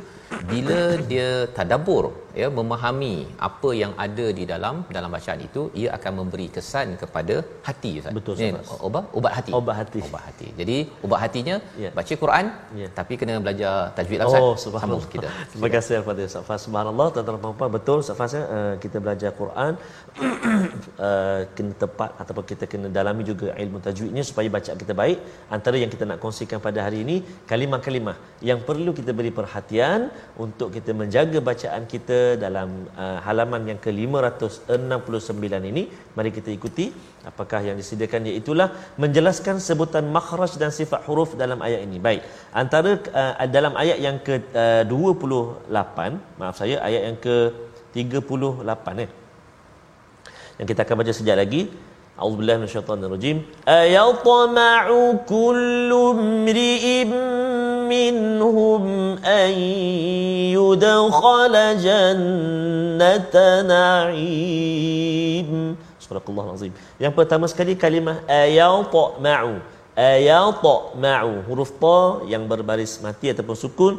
Bila 0.51 0.81
dia 1.11 1.29
tadabbur 1.57 2.05
ya 2.41 2.47
memahami 2.59 3.15
apa 3.49 3.71
yang 3.81 3.93
ada 4.05 4.27
di 4.39 4.45
dalam 4.53 4.77
dalam 4.97 5.11
bacaan 5.17 5.41
itu 5.47 5.63
ia 5.81 5.89
akan 5.97 6.13
memberi 6.21 6.47
kesan 6.57 6.89
kepada 7.03 7.37
hati 7.67 7.91
ustaz. 8.01 8.15
Betul 8.19 8.35
ustaz. 8.37 8.71
ubat 8.89 9.05
ubat 9.19 9.33
hati. 9.39 9.53
Ubat 9.61 9.77
hati. 9.81 10.01
Ubat 10.09 10.23
hati. 10.29 10.49
Jadi 10.61 10.77
ubat 11.07 11.21
hatinya 11.25 11.57
yeah. 11.83 11.93
baca 11.99 12.15
Quran 12.23 12.47
yeah. 12.81 12.91
tapi 12.99 13.13
kena 13.21 13.37
belajar 13.45 13.75
tajwid 13.99 14.19
lah 14.23 14.29
ustaz. 14.33 14.45
Oh, 14.49 14.55
subhanallah. 14.65 15.11
kita. 15.15 15.29
Terima 15.53 15.71
kasih 15.77 15.95
kepada 16.05 16.23
ustaz 16.31 16.47
Fas. 16.49 16.61
Subhanallah 16.67 17.07
tuan-tuan 17.15 17.41
dan 17.45 17.57
puan 17.61 17.73
betul 17.77 17.99
ustaz 18.05 18.17
Fas 18.21 18.35
ya 18.39 18.43
uh, 18.57 18.75
kita 18.85 18.97
belajar 19.05 19.31
Quran 19.41 19.73
uh, 21.07 21.41
kena 21.57 21.75
tepat 21.85 22.11
ataupun 22.25 22.45
kita 22.53 22.65
kena 22.73 22.89
dalami 22.99 23.23
juga 23.33 23.42
menjaga 23.43 23.63
ilmu 23.63 23.79
tajwidnya 23.87 24.23
supaya 24.29 24.49
bacaan 24.57 24.79
kita 24.83 24.95
baik. 25.01 25.19
Antara 25.57 25.77
yang 25.83 25.91
kita 25.95 26.05
nak 26.11 26.19
kongsikan 26.25 26.59
pada 26.67 26.81
hari 26.87 26.99
ini 27.05 27.17
kalimah-kalimah 27.51 28.17
yang 28.49 28.61
perlu 28.69 28.91
kita 28.99 29.11
beri 29.19 29.33
perhatian 29.39 30.01
untuk 30.45 30.69
kita 30.77 30.91
menjaga 31.01 31.39
bacaan 31.51 31.83
kita 31.95 32.19
dalam 32.45 32.69
uh, 33.03 33.19
halaman 33.27 33.63
yang 33.71 33.79
ke-569 33.85 35.47
ini. 35.73 35.83
Mari 36.17 36.31
kita 36.39 36.51
ikuti 36.59 36.87
apakah 37.31 37.61
yang 37.69 37.77
disediakan. 37.81 38.31
Iaitulah 38.33 38.69
menjelaskan 39.03 39.59
sebutan 39.69 40.07
makhraj 40.17 40.55
dan 40.63 40.71
sifat 40.81 41.03
huruf 41.09 41.33
dalam 41.43 41.59
ayat 41.67 41.81
ini. 41.87 41.99
Baik. 42.07 42.23
Antara 42.63 42.93
uh, 43.23 43.35
dalam 43.57 43.75
ayat 43.83 43.99
yang 44.07 44.19
ke-28 44.29 45.99
uh, 45.99 46.13
maaf 46.39 46.57
saya 46.63 46.79
ayat 46.89 47.03
yang 47.11 47.19
ke 47.27 47.37
38 47.93 49.05
eh. 49.05 49.11
Yang 50.61 50.67
kita 50.71 50.81
akan 50.85 50.97
baca 51.01 51.13
sekejap 51.17 51.37
lagi 51.43 51.63
أعوذ 52.13 52.35
بالله 52.37 52.57
من 52.61 52.67
الشيطان 52.69 52.99
الرجيم 53.09 53.37
أيطمع 53.65 54.85
كل 55.25 55.91
امرئ 56.13 56.85
منهم 57.89 58.85
أن 59.25 59.53
يدخل 60.53 61.55
جنة 61.87 63.37
Surah 66.05 66.53
Azim 66.53 66.73
Yang 67.01 67.13
pertama 67.17 67.49
sekali 67.49 67.73
kalimah 67.81 68.21
Ayatma'u. 68.29 69.65
Ayatma'u 69.97 71.33
Huruf 71.49 71.73
ta 71.81 72.29
yang 72.29 72.45
berbaris 72.45 73.01
mati 73.01 73.33
ataupun 73.33 73.57
sukun. 73.57 73.95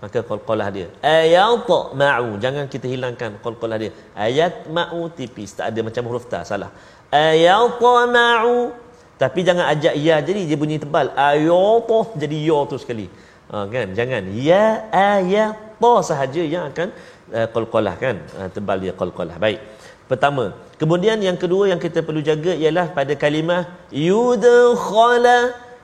Maka 0.00 0.24
kol-kolah 0.24 0.68
dia. 0.72 0.88
Ayatma'u 1.04 2.40
Jangan 2.40 2.64
kita 2.72 2.88
hilangkan 2.88 3.36
kol-kolah 3.44 3.76
dia. 3.76 3.92
Ayatma'u 4.16 5.12
tipis. 5.12 5.52
Tak 5.52 5.68
ada 5.68 5.80
macam 5.84 6.02
huruf 6.08 6.24
ta 6.32 6.40
Salah 6.48 6.72
ayat 7.12 7.80
ma'u 8.16 8.72
tapi 9.18 9.40
jangan 9.42 9.66
ajak 9.74 9.94
ya 9.98 10.16
jadi 10.22 10.40
dia 10.48 10.58
bunyi 10.62 10.78
tebal. 10.78 11.10
Ayat 11.18 11.90
jadi 12.22 12.36
ya 12.48 12.58
tu 12.70 12.78
sekali. 12.82 13.06
Ha, 13.50 13.66
kan? 13.74 13.90
Jangan. 13.98 14.22
Ya 14.48 14.86
ayat 14.94 15.58
ta 15.82 15.92
sahaja 16.08 16.42
yang 16.54 16.64
akan 16.70 16.88
uh, 17.34 17.46
qalqalah 17.54 17.94
kan? 18.02 18.16
Uh, 18.38 18.48
tebal 18.54 18.78
dia 18.84 18.94
qalqalah 18.94 19.36
baik. 19.44 19.58
Pertama. 20.06 20.54
Kemudian 20.80 21.18
yang 21.18 21.34
kedua 21.42 21.66
yang 21.74 21.80
kita 21.82 22.06
perlu 22.06 22.22
jaga 22.22 22.54
ialah 22.54 22.86
pada 22.98 23.18
kalimah 23.18 23.62
yudkhala 23.90 25.38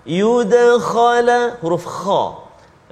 yudkhala 0.07 1.39
huruf 1.59 1.87
kha. 1.99 2.23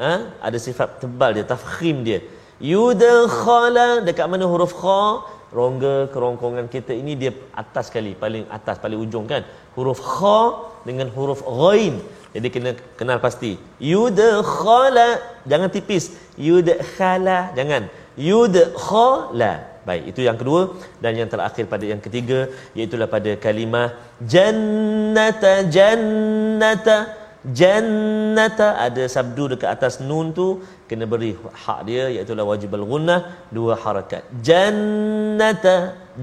Ha? 0.02 0.12
ada 0.46 0.58
sifat 0.66 0.98
tebal 1.02 1.30
dia 1.38 1.46
tafkhim 1.46 2.02
dia. 2.02 2.18
Yudkhala 2.58 4.02
dekat 4.08 4.26
mana 4.26 4.50
huruf 4.50 4.74
kha 4.82 5.22
rongga 5.52 6.08
kerongkongan 6.12 6.66
kita 6.74 6.92
ini 6.96 7.12
dia 7.22 7.32
atas 7.62 7.92
sekali 7.92 8.12
paling 8.22 8.44
atas 8.48 8.76
paling 8.82 8.98
ujung 9.04 9.28
kan? 9.32 9.44
Huruf 9.76 10.00
kha 10.00 10.40
dengan 10.88 11.08
huruf 11.16 11.40
ghain. 11.44 12.00
Jadi 12.32 12.48
kena 12.54 12.70
kenal 12.98 13.18
pasti. 13.20 13.60
Yudkhala 13.92 15.08
jangan 15.44 15.68
tipis. 15.68 16.16
Yudkhala 16.48 17.52
jangan. 17.58 17.92
Yudkhala. 18.16 19.52
Baik 19.88 20.14
itu 20.14 20.20
yang 20.28 20.38
kedua. 20.40 20.72
Dan 21.02 21.20
yang 21.20 21.28
terakhir 21.28 21.64
pada 21.68 21.84
yang 21.84 22.00
ketiga 22.00 22.48
iaitu 22.72 22.96
pada 23.14 23.32
kalimah 23.36 23.88
jannata 24.34 25.54
jannata 25.68 27.21
jannata. 27.58 28.68
Ada 28.86 29.04
sabdu 29.14 29.44
dekat 29.52 29.70
atas 29.76 29.94
nun 30.08 30.30
tu 30.38 30.46
kena 30.90 31.04
beri 31.12 31.32
hak 31.64 31.80
dia 31.88 32.04
iaitu 32.14 32.36
wajib 32.52 32.74
al-gunnah 32.78 33.20
dua 33.56 33.74
harakat. 33.84 34.22
Jannata 34.48 35.76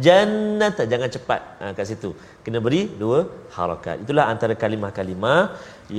jannata. 0.08 0.84
Jangan 0.92 1.10
cepat 1.16 1.42
ha, 1.62 1.66
kat 1.78 1.86
situ. 1.92 2.12
Kena 2.46 2.60
beri 2.66 2.82
dua 3.02 3.20
harakat. 3.58 4.06
Itulah 4.06 4.26
antara 4.34 4.56
kalimah-kalimah 4.64 5.40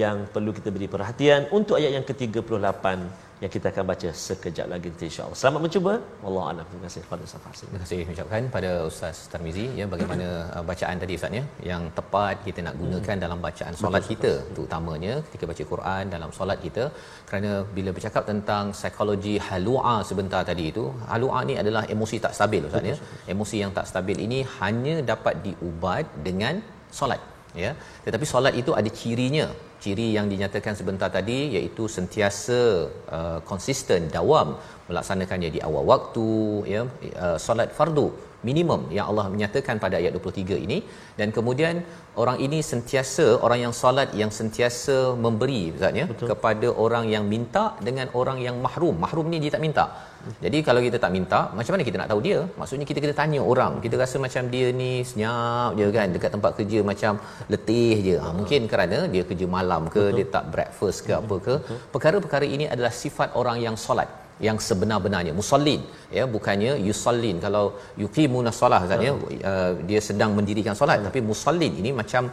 yang 0.03 0.31
perlu 0.35 0.51
kita 0.59 0.71
beri 0.75 0.87
perhatian 0.95 1.51
untuk 1.59 1.77
ayat 1.81 1.93
yang 1.99 2.07
ke-38 2.07 2.85
yang 3.43 3.53
kita 3.55 3.67
akan 3.73 3.85
baca 3.91 4.09
sekejap 4.25 4.67
lagi 4.73 4.89
insya-Allah. 5.07 5.39
Selamat 5.41 5.61
mencuba. 5.65 5.93
Wallahu 6.25 6.47
a'lam. 6.51 6.65
Terima 6.71 6.83
kasih 6.87 7.01
kepada 7.05 7.23
Ustaz 7.29 7.61
Terima 7.63 7.81
kasih 7.83 7.99
ucapkan 8.15 8.43
pada 8.57 8.71
Ustaz 8.91 9.17
Tarmizi 9.33 9.65
ya 9.81 9.85
bagaimana 9.93 10.27
uh, 10.57 10.65
bacaan 10.71 10.97
tadi 11.03 11.15
Ustaz 11.19 11.39
ya 11.39 11.45
yang 11.71 11.83
tepat 11.99 12.35
kita 12.47 12.61
nak 12.67 12.75
gunakan 12.83 13.15
hmm. 13.17 13.25
dalam 13.25 13.39
bacaan 13.47 13.73
solat 13.83 14.03
Betul, 14.05 14.13
kita 14.13 14.33
terutamanya 14.57 15.15
ketika 15.29 15.45
baca 15.53 15.65
Quran 15.73 16.13
dalam 16.15 16.31
solat 16.39 16.59
kita 16.67 16.85
kerana 17.31 17.53
bila 17.79 17.91
bercakap 17.97 18.25
tentang 18.33 18.65
psikologi 18.79 19.35
halua 19.49 19.95
sebentar 20.11 20.43
tadi 20.51 20.67
itu 20.73 20.85
halua 21.13 21.41
ni 21.51 21.57
adalah 21.63 21.85
emosi 21.97 22.19
tak 22.27 22.37
stabil 22.41 22.69
Ustaz 22.71 22.93
ya. 22.93 22.99
Emosi 23.35 23.57
yang 23.65 23.73
tak 23.79 23.89
stabil 23.93 24.21
ini 24.27 24.41
hanya 24.61 24.97
dapat 25.13 25.37
diubat 25.49 26.05
dengan 26.29 26.57
solat 27.01 27.21
ya. 27.65 27.73
Tetapi 28.05 28.25
solat 28.35 28.55
itu 28.63 28.73
ada 28.83 28.93
cirinya 29.01 29.49
ciri 29.83 30.07
yang 30.17 30.27
dinyatakan 30.33 30.75
sebentar 30.81 31.09
tadi 31.17 31.39
iaitu 31.57 31.85
sentiasa 31.97 32.61
uh, 33.17 33.39
konsisten 33.51 34.09
dawam 34.17 34.49
melaksanakannya 34.89 35.51
di 35.57 35.61
awal 35.69 35.85
waktu 35.93 36.29
ya 36.75 36.83
uh, 37.25 37.39
solat 37.47 37.71
fardu 37.79 38.09
minimum 38.49 38.83
yang 38.97 39.07
Allah 39.11 39.27
menyatakan 39.35 39.77
pada 39.85 39.97
ayat 40.01 40.13
23 40.19 40.67
ini. 40.67 40.79
Dan 41.19 41.29
kemudian 41.37 41.75
orang 42.23 42.39
ini 42.47 42.59
sentiasa 42.71 43.27
orang 43.47 43.61
yang 43.65 43.75
solat 43.81 44.09
yang 44.21 44.31
sentiasa 44.39 44.97
memberi 45.25 45.63
ustaz 45.75 46.01
ya 46.01 46.07
kepada 46.31 46.69
orang 46.85 47.05
yang 47.15 47.25
minta 47.33 47.65
dengan 47.89 48.07
orang 48.21 48.39
yang 48.47 48.57
mahrum. 48.67 48.97
Mahrum 49.05 49.27
ni 49.33 49.41
dia 49.45 49.53
tak 49.57 49.65
minta. 49.67 49.85
Jadi 50.45 50.59
kalau 50.69 50.81
kita 50.87 50.97
tak 51.05 51.13
minta 51.17 51.39
macam 51.59 51.73
mana 51.75 51.85
kita 51.89 51.97
nak 52.01 52.09
tahu 52.13 52.21
dia? 52.29 52.39
Maksudnya 52.61 52.87
kita 52.91 52.99
kena 53.05 53.15
tanya 53.21 53.41
orang. 53.53 53.73
Kita 53.85 53.97
rasa 54.03 54.17
macam 54.27 54.43
dia 54.55 54.69
ni 54.81 54.93
senyap 55.11 55.79
je 55.81 55.87
kan 55.99 56.09
dekat 56.17 56.31
tempat 56.37 56.53
kerja 56.59 56.79
macam 56.91 57.13
letih 57.53 57.97
je. 58.07 58.17
Ha, 58.23 58.33
mungkin 58.39 58.69
kerana 58.73 58.99
dia 59.15 59.23
kerja 59.31 59.49
malam 59.59 59.89
ke 59.95 60.03
Betul. 60.05 60.17
dia 60.19 60.27
tak 60.37 60.45
breakfast 60.55 60.99
ke 61.09 61.13
apa 61.21 61.37
ke. 61.47 61.55
Perkara-perkara 61.95 62.49
ini 62.57 62.67
adalah 62.75 62.93
sifat 63.03 63.31
orang 63.43 63.59
yang 63.67 63.79
solat 63.87 64.20
yang 64.47 64.57
sebenar-benarnya 64.67 65.33
musallin 65.41 65.81
ya 66.19 66.25
bukannya 66.35 66.73
yusallin 66.89 67.37
kalau 67.45 67.65
yuqimuna 68.03 68.53
solah 68.61 68.83
kan 68.91 69.01
ya 69.07 69.13
uh, 69.51 69.73
dia 69.89 70.01
sedang 70.09 70.33
mendirikan 70.39 70.75
solat 70.81 70.99
hmm. 71.01 71.07
tapi 71.09 71.21
musallin 71.31 71.73
ini 71.83 71.93
macam 72.01 72.25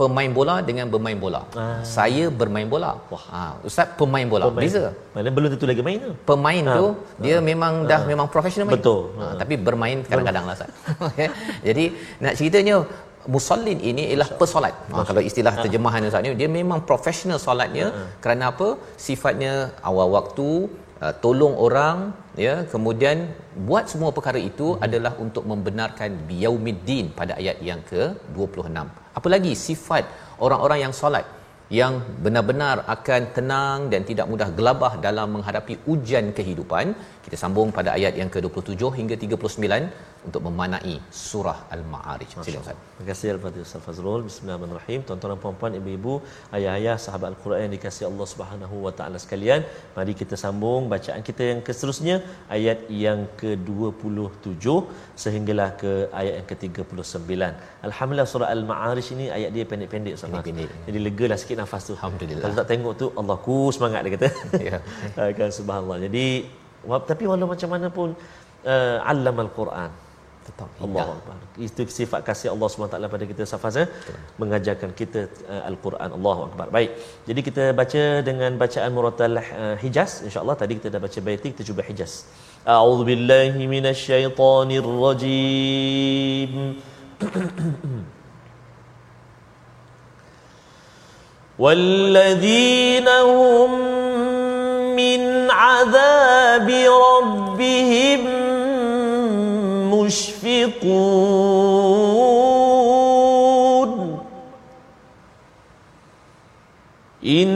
pemain 0.00 0.30
bola 0.38 0.54
dengan 0.68 0.86
bermain 0.92 1.18
bola. 1.24 1.40
Ah. 1.62 1.78
Saya 1.96 2.24
bermain 2.40 2.68
bola. 2.74 2.90
Wah, 3.12 3.24
ha, 3.32 3.42
ustaz 3.68 3.94
pemain 4.00 4.26
bola. 4.32 4.46
Pemain. 4.50 4.64
Beza. 4.66 4.84
Mana 5.14 5.30
belum 5.36 5.48
tentu 5.54 5.66
lagi 5.70 5.82
main 5.88 5.98
tu. 6.06 6.12
Pemain 6.30 6.64
ha. 6.70 6.76
tu 6.78 6.86
dia 7.24 7.36
ha. 7.38 7.44
memang 7.50 7.74
ha. 7.82 7.88
dah 7.90 8.00
memang 8.10 8.26
profesional 8.34 8.66
main. 8.68 8.76
Betul. 8.76 9.00
Ha. 9.18 9.24
Ha. 9.24 9.34
tapi 9.40 9.54
bermain 9.68 9.98
kadang-kadang 10.10 10.46
lah 10.50 10.56
ustaz. 10.58 10.70
Jadi 11.68 11.84
nak 12.24 12.34
ceritanya 12.40 12.76
musallin 13.34 13.78
ini 13.90 14.02
ialah 14.12 14.30
pesolat. 14.40 14.74
Ha, 14.94 15.04
kalau 15.08 15.22
istilah 15.28 15.54
terjemahan 15.62 16.08
ustaz 16.10 16.26
ni 16.26 16.34
dia 16.42 16.50
memang 16.60 16.82
profesional 16.90 17.38
solatnya 17.46 17.86
ha. 17.94 18.02
kerana 18.24 18.50
apa? 18.52 18.68
Sifatnya 19.06 19.52
awal 19.90 20.10
waktu 20.18 20.48
Uh, 21.02 21.10
tolong 21.22 21.54
orang 21.66 21.96
ya 22.38 22.52
kemudian 22.72 23.26
buat 23.68 23.90
semua 23.92 24.10
perkara 24.16 24.38
itu 24.50 24.66
hmm. 24.72 24.84
adalah 24.86 25.12
untuk 25.24 25.42
membenarkan 25.50 26.10
biyaumiddin 26.28 27.10
pada 27.18 27.32
ayat 27.40 27.58
yang 27.68 27.80
ke-26 27.90 28.78
apalagi 29.18 29.52
sifat 29.58 30.04
orang-orang 30.44 30.78
yang 30.84 30.94
solat 31.00 31.26
yang 31.80 31.94
benar-benar 32.24 32.76
akan 32.94 33.22
tenang 33.36 33.78
dan 33.92 34.06
tidak 34.10 34.26
mudah 34.32 34.48
gelabah 34.58 34.92
dalam 35.06 35.28
menghadapi 35.34 35.74
ujian 35.92 36.26
kehidupan 36.38 36.94
kita 37.24 37.36
sambung 37.42 37.68
pada 37.76 37.90
ayat 37.98 38.14
yang 38.20 38.30
ke-27 38.34 38.82
hingga 38.98 39.14
39 39.24 40.24
untuk 40.26 40.40
memanai 40.46 40.94
surah 41.24 41.56
Al-Ma'arij. 41.74 42.30
Sila 42.46 42.60
Ustaz. 42.62 42.76
Terima 42.96 43.06
kasih 43.10 43.28
kepada 43.36 43.58
Ustaz 43.66 43.82
Fazrul. 43.86 44.20
Bismillahirrahmanirrahim. 44.28 45.00
Tuan-tuan 45.08 45.30
dan 45.32 45.40
puan-puan, 45.44 45.72
ibu-ibu, 45.80 46.14
ayah-ayah, 46.56 46.96
sahabat 47.04 47.28
Al-Quran 47.32 47.60
yang 47.64 47.72
dikasihi 47.76 48.06
Allah 48.10 48.26
Subhanahu 48.32 48.76
wa 48.86 48.92
taala 48.98 49.20
sekalian, 49.24 49.60
mari 49.96 50.14
kita 50.20 50.36
sambung 50.44 50.88
bacaan 50.94 51.22
kita 51.28 51.42
yang 51.50 51.60
seterusnya 51.68 52.16
ayat 52.56 52.80
yang 53.04 53.20
ke-27 53.40 54.66
sehinggalah 55.24 55.68
ke 55.82 55.92
ayat 56.20 56.34
yang 56.40 56.48
ke-39. 56.52 57.32
Alhamdulillah 57.88 58.28
surah 58.34 58.50
Al-Ma'arij 58.56 59.08
ini 59.16 59.28
ayat 59.38 59.50
dia 59.56 59.64
pendek-pendek 59.72 60.16
Ustaz. 60.18 60.36
Pendek. 60.50 60.72
Jadi 60.88 60.98
legalah 61.06 61.38
sikit 61.44 61.58
nafas 61.62 61.84
tu. 61.88 61.94
Alhamdulillah. 62.00 62.44
Kalau 62.44 62.56
tak 62.60 62.68
tengok 62.72 62.92
tu 63.00 63.08
Allah 63.22 63.38
ku 63.46 63.56
semangat 63.76 64.02
dia 64.04 64.12
kata. 64.16 64.30
Ya. 64.64 64.78
kan 65.38 65.50
subhanallah. 65.56 65.98
Jadi 66.06 66.26
tapi 67.09 67.23
walau 67.31 67.47
macam 67.53 67.69
mana 67.75 67.87
pun 67.97 68.09
uh, 68.73 68.97
alam 69.11 69.35
al-Quran 69.45 69.91
tetap 70.49 70.69
Allah 70.85 71.07
Akbar. 71.13 71.37
Itu 71.67 71.81
sifat 71.97 72.21
kasih 72.29 72.49
Allah 72.53 72.67
SWT 72.73 72.97
pada 73.13 73.25
kita 73.31 73.43
Safaz 73.51 73.75
eh? 73.83 73.87
mengajarkan 74.41 74.91
kita 74.99 75.19
uh, 75.53 75.61
Al-Quran 75.69 76.09
Allah 76.17 76.37
Akbar. 76.47 76.67
Baik. 76.77 76.91
Jadi 77.29 77.39
kita 77.47 77.63
baca 77.79 78.03
dengan 78.29 78.51
bacaan 78.63 78.91
muratal 78.97 79.33
uh, 79.37 79.75
Hijaz 79.83 80.11
insya-Allah 80.27 80.55
tadi 80.61 80.73
kita 80.79 80.87
dah 80.93 81.01
baca 81.05 81.19
baitik 81.27 81.51
kita 81.53 81.63
cuba 81.69 81.81
Hijaz. 81.89 82.13
A'udzu 82.75 83.03
billahi 83.11 83.61
minasyaitonir 83.75 84.89
rajim. 85.05 86.53
والذين 91.59 93.07
هم 93.07 93.71
من 94.95 95.32
عذاب 95.54 96.70
ربهم 97.20 98.20
مشفقون. 99.94 101.04
إن 107.26 107.54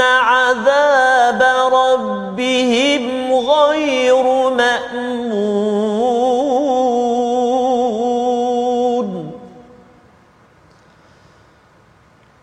عذاب 0.00 1.42
ربهم 1.72 3.04
غير 3.32 4.24
مأمون. 4.50 5.44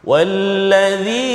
والذين 0.04 1.31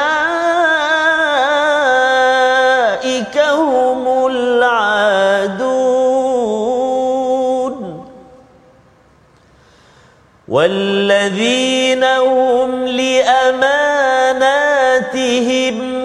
والذين 10.47 12.03
هم 12.03 12.87
لأماناتهم 12.87 14.45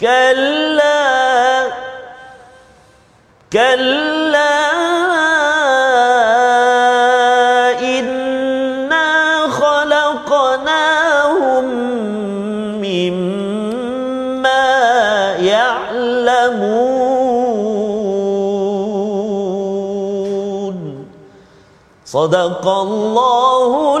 كلا 0.00 1.66
كلا. 3.52 4.07
صدق 22.07 22.67
الله 22.67 23.97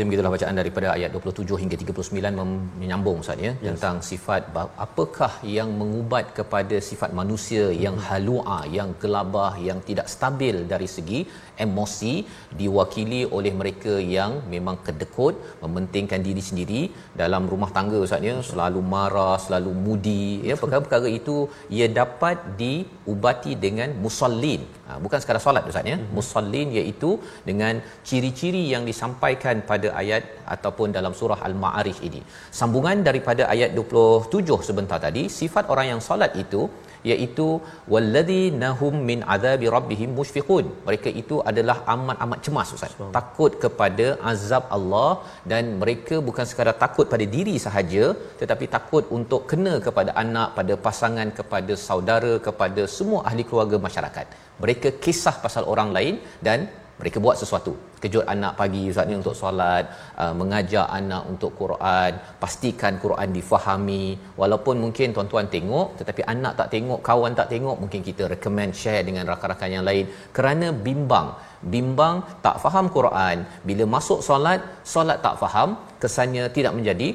Nazim 0.00 0.12
gitulah 0.16 0.32
bacaan 0.34 0.56
daripada 0.60 0.86
ayat 0.96 1.10
27 1.14 1.56
hingga 1.62 1.76
39 1.80 2.36
mem- 2.36 2.68
menyambung 2.80 3.16
Ustaz 3.22 3.36
ya 3.46 3.50
yes. 3.52 3.64
tentang 3.66 3.96
sifat 4.10 4.42
apakah 4.84 5.32
yang 5.56 5.68
mengubat 5.80 6.32
kepada 6.38 6.76
sifat 6.86 7.10
manusia 7.18 7.64
yang 7.84 7.96
halua 8.06 8.56
yang 8.76 8.90
gelabah 9.02 9.52
yang 9.66 9.78
tidak 9.88 10.06
stabil 10.14 10.56
dari 10.72 10.88
segi 10.94 11.20
emosi 11.64 12.12
diwakili 12.60 13.20
oleh 13.38 13.52
mereka 13.60 13.94
yang 14.16 14.32
memang 14.54 14.78
kedekut 14.86 15.36
mementingkan 15.64 16.24
diri 16.28 16.44
sendiri 16.48 16.80
dalam 17.22 17.44
rumah 17.52 17.70
tangga 17.76 18.00
Ustaz 18.06 18.24
ya 18.28 18.36
selalu 18.52 18.82
marah 18.94 19.36
selalu 19.46 19.72
mudi 19.84 20.24
ya 20.48 20.56
perkara-perkara 20.62 21.12
itu 21.20 21.36
ia 21.78 21.88
dapat 22.00 22.38
diubati 22.62 23.52
dengan 23.66 23.92
musallin. 24.06 24.64
Ha, 24.88 24.96
bukan 25.04 25.18
sekadar 25.22 25.42
solat 25.44 25.68
Ustaz 25.72 25.92
ya 25.92 25.98
musallin 26.16 26.70
iaitu 26.78 27.12
dengan 27.50 27.84
ciri-ciri 28.08 28.64
yang 28.72 28.84
disampaikan 28.90 29.56
pada 29.70 29.89
ayat 30.02 30.22
ataupun 30.54 30.88
dalam 30.96 31.14
surah 31.20 31.40
al-ma'arij 31.48 31.98
ini. 32.08 32.20
Sambungan 32.60 33.00
daripada 33.08 33.42
ayat 33.54 33.72
27 33.78 34.68
sebentar 34.68 35.00
tadi 35.06 35.24
sifat 35.40 35.66
orang 35.74 35.86
yang 35.92 36.00
solat 36.08 36.34
itu 36.44 36.62
iaitu 37.10 37.46
wallazi 37.92 38.42
nahum 38.62 38.94
min 39.10 39.20
azabi 39.34 39.66
rabbihim 39.76 40.10
mushfiqun. 40.18 40.66
Mereka 40.88 41.10
itu 41.22 41.36
adalah 41.50 41.76
amat-amat 41.94 42.40
cemas 42.46 42.72
ustaz. 42.76 42.94
Takut 43.18 43.54
kepada 43.64 44.06
azab 44.32 44.66
Allah 44.76 45.12
dan 45.52 45.64
mereka 45.82 46.18
bukan 46.28 46.48
sekadar 46.50 46.76
takut 46.84 47.08
pada 47.14 47.26
diri 47.36 47.56
sahaja 47.66 48.04
tetapi 48.40 48.66
takut 48.76 49.06
untuk 49.18 49.42
kena 49.52 49.74
kepada 49.86 50.12
anak 50.24 50.50
pada 50.58 50.76
pasangan 50.86 51.30
kepada 51.40 51.74
saudara 51.86 52.34
kepada 52.48 52.84
semua 52.98 53.22
ahli 53.30 53.44
keluarga 53.50 53.78
masyarakat. 53.86 54.26
Mereka 54.64 54.88
kisah 55.04 55.36
pasal 55.44 55.64
orang 55.72 55.90
lain 55.96 56.14
dan 56.46 56.60
mereka 57.00 57.18
buat 57.24 57.36
sesuatu. 57.42 57.72
Kejut 58.02 58.24
anak 58.34 58.52
pagi 58.60 58.82
ustaz 58.92 59.08
ni 59.10 59.14
untuk 59.20 59.34
solat 59.40 59.84
uh, 60.22 60.32
mengajar 60.40 60.84
anak 61.00 61.22
untuk 61.32 61.52
Quran 61.60 62.12
pastikan 62.42 62.94
Quran 63.04 63.28
difahami. 63.38 64.04
Walaupun 64.40 64.76
mungkin 64.84 65.16
tuan-tuan 65.16 65.48
tengok 65.54 65.88
tetapi 66.00 66.22
anak 66.34 66.52
tak 66.60 66.68
tengok 66.74 67.00
kawan 67.08 67.32
tak 67.40 67.48
tengok 67.54 67.76
mungkin 67.82 68.00
kita 68.08 68.24
recommend 68.34 68.76
share 68.82 69.02
dengan 69.08 69.24
rakan-rakan 69.32 69.70
yang 69.76 69.86
lain. 69.90 70.04
Kerana 70.36 70.68
bimbang 70.88 71.30
bimbang 71.74 72.16
tak 72.44 72.56
faham 72.64 72.86
Quran. 72.98 73.36
Bila 73.68 73.84
masuk 73.96 74.20
solat 74.28 74.60
solat 74.94 75.18
tak 75.26 75.36
faham 75.42 75.76
kesannya 76.02 76.44
tidak 76.56 76.72
menjadi 76.78 77.08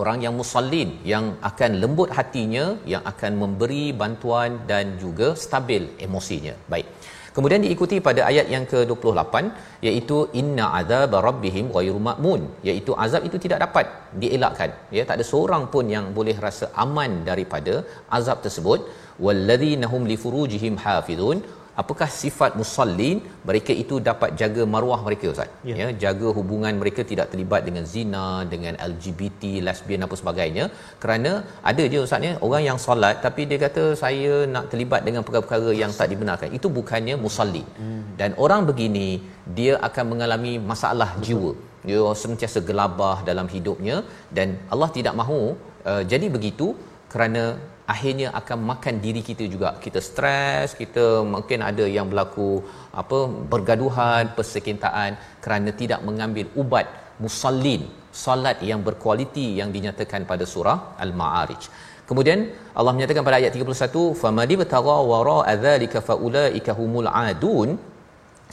orang 0.00 0.18
yang 0.24 0.34
musallin 0.40 0.90
yang 1.12 1.24
akan 1.50 1.70
lembut 1.82 2.10
hatinya 2.18 2.64
yang 2.92 3.02
akan 3.12 3.32
memberi 3.42 3.84
bantuan 4.00 4.50
dan 4.70 4.94
juga 5.02 5.28
stabil 5.44 5.84
emosinya. 6.06 6.54
Baik 6.72 6.86
Kemudian 7.38 7.62
diikuti 7.64 7.96
pada 8.06 8.20
ayat 8.28 8.46
yang 8.52 8.64
ke-28 8.70 9.34
iaitu 9.88 10.16
inna 10.40 10.64
azab 10.78 11.12
rabbihim 11.26 11.66
ghairu 11.76 12.00
ma'mun. 12.06 12.40
Iaitu 12.68 12.92
azab 13.04 13.22
itu 13.28 13.38
tidak 13.44 13.58
dapat 13.64 13.86
dielakkan. 14.22 14.70
Ya 14.96 15.02
tak 15.08 15.16
ada 15.18 15.26
seorang 15.30 15.64
pun 15.74 15.86
yang 15.96 16.06
boleh 16.16 16.34
rasa 16.46 16.66
aman 16.84 17.12
daripada 17.28 17.74
azab 18.18 18.40
tersebut. 18.46 18.80
Walladzina 19.26 19.86
hum 19.92 20.02
li 20.10 20.16
furujihim 20.24 20.74
hafizun 20.84 21.38
apakah 21.82 22.08
sifat 22.20 22.52
musallin 22.60 23.18
mereka 23.48 23.72
itu 23.82 23.96
dapat 24.08 24.30
jaga 24.40 24.62
maruah 24.74 25.00
mereka 25.06 25.26
ustaz 25.34 25.50
ya. 25.70 25.76
ya 25.80 25.88
jaga 26.04 26.28
hubungan 26.38 26.74
mereka 26.82 27.02
tidak 27.10 27.26
terlibat 27.32 27.62
dengan 27.68 27.84
zina 27.92 28.26
dengan 28.52 28.74
LGBT 28.90 29.42
lesbian 29.68 30.06
apa 30.06 30.16
sebagainya 30.22 30.64
kerana 31.04 31.32
ada 31.70 31.84
je 31.92 32.00
ustaz 32.06 32.28
ya 32.28 32.32
orang 32.48 32.64
yang 32.68 32.78
solat 32.86 33.16
tapi 33.26 33.44
dia 33.52 33.60
kata 33.66 33.84
saya 34.02 34.34
nak 34.54 34.66
terlibat 34.72 35.02
dengan 35.08 35.24
perkara-perkara 35.28 35.70
yang 35.82 35.94
tak 36.00 36.10
dibenarkan 36.14 36.50
itu 36.58 36.70
bukannya 36.80 37.16
musallin 37.24 37.66
hmm. 37.80 38.02
dan 38.20 38.30
orang 38.46 38.62
begini 38.70 39.08
dia 39.58 39.74
akan 39.88 40.04
mengalami 40.12 40.54
masalah 40.72 41.10
Betul. 41.14 41.26
jiwa 41.28 41.52
dia 41.88 42.02
sentiasa 42.22 42.58
gelabah 42.68 43.16
dalam 43.28 43.46
hidupnya 43.54 43.96
dan 44.36 44.48
Allah 44.72 44.90
tidak 44.96 45.14
mahu 45.20 45.40
uh, 45.90 46.02
jadi 46.12 46.26
begitu 46.36 46.66
kerana 47.12 47.42
akhirnya 47.92 48.28
akan 48.40 48.58
makan 48.70 48.94
diri 49.04 49.22
kita 49.28 49.44
juga. 49.54 49.70
Kita 49.84 50.00
stres 50.08 50.76
kita 50.80 51.04
mungkin 51.34 51.60
ada 51.70 51.84
yang 51.96 52.06
berlaku 52.12 52.50
apa 53.02 53.18
bergaduhan 53.52 54.24
persekintaan 54.38 55.12
kerana 55.44 55.72
tidak 55.82 56.00
mengambil 56.08 56.46
ubat 56.62 56.86
musallin 57.24 57.84
salat 58.24 58.58
yang 58.70 58.80
berkualiti 58.88 59.46
yang 59.60 59.70
dinyatakan 59.76 60.22
pada 60.30 60.44
surah 60.54 60.78
al-ma'arij. 61.04 61.62
Kemudian 62.08 62.40
Allah 62.78 62.92
menyatakan 62.96 63.24
pada 63.26 63.36
ayat 63.40 63.52
31 63.56 64.04
famadi 64.22 64.54
batagha 64.60 64.96
wara 65.12 65.38
adzalika 65.52 66.00
faulaika 66.08 66.72
humul 66.78 67.08
adun 67.22 67.70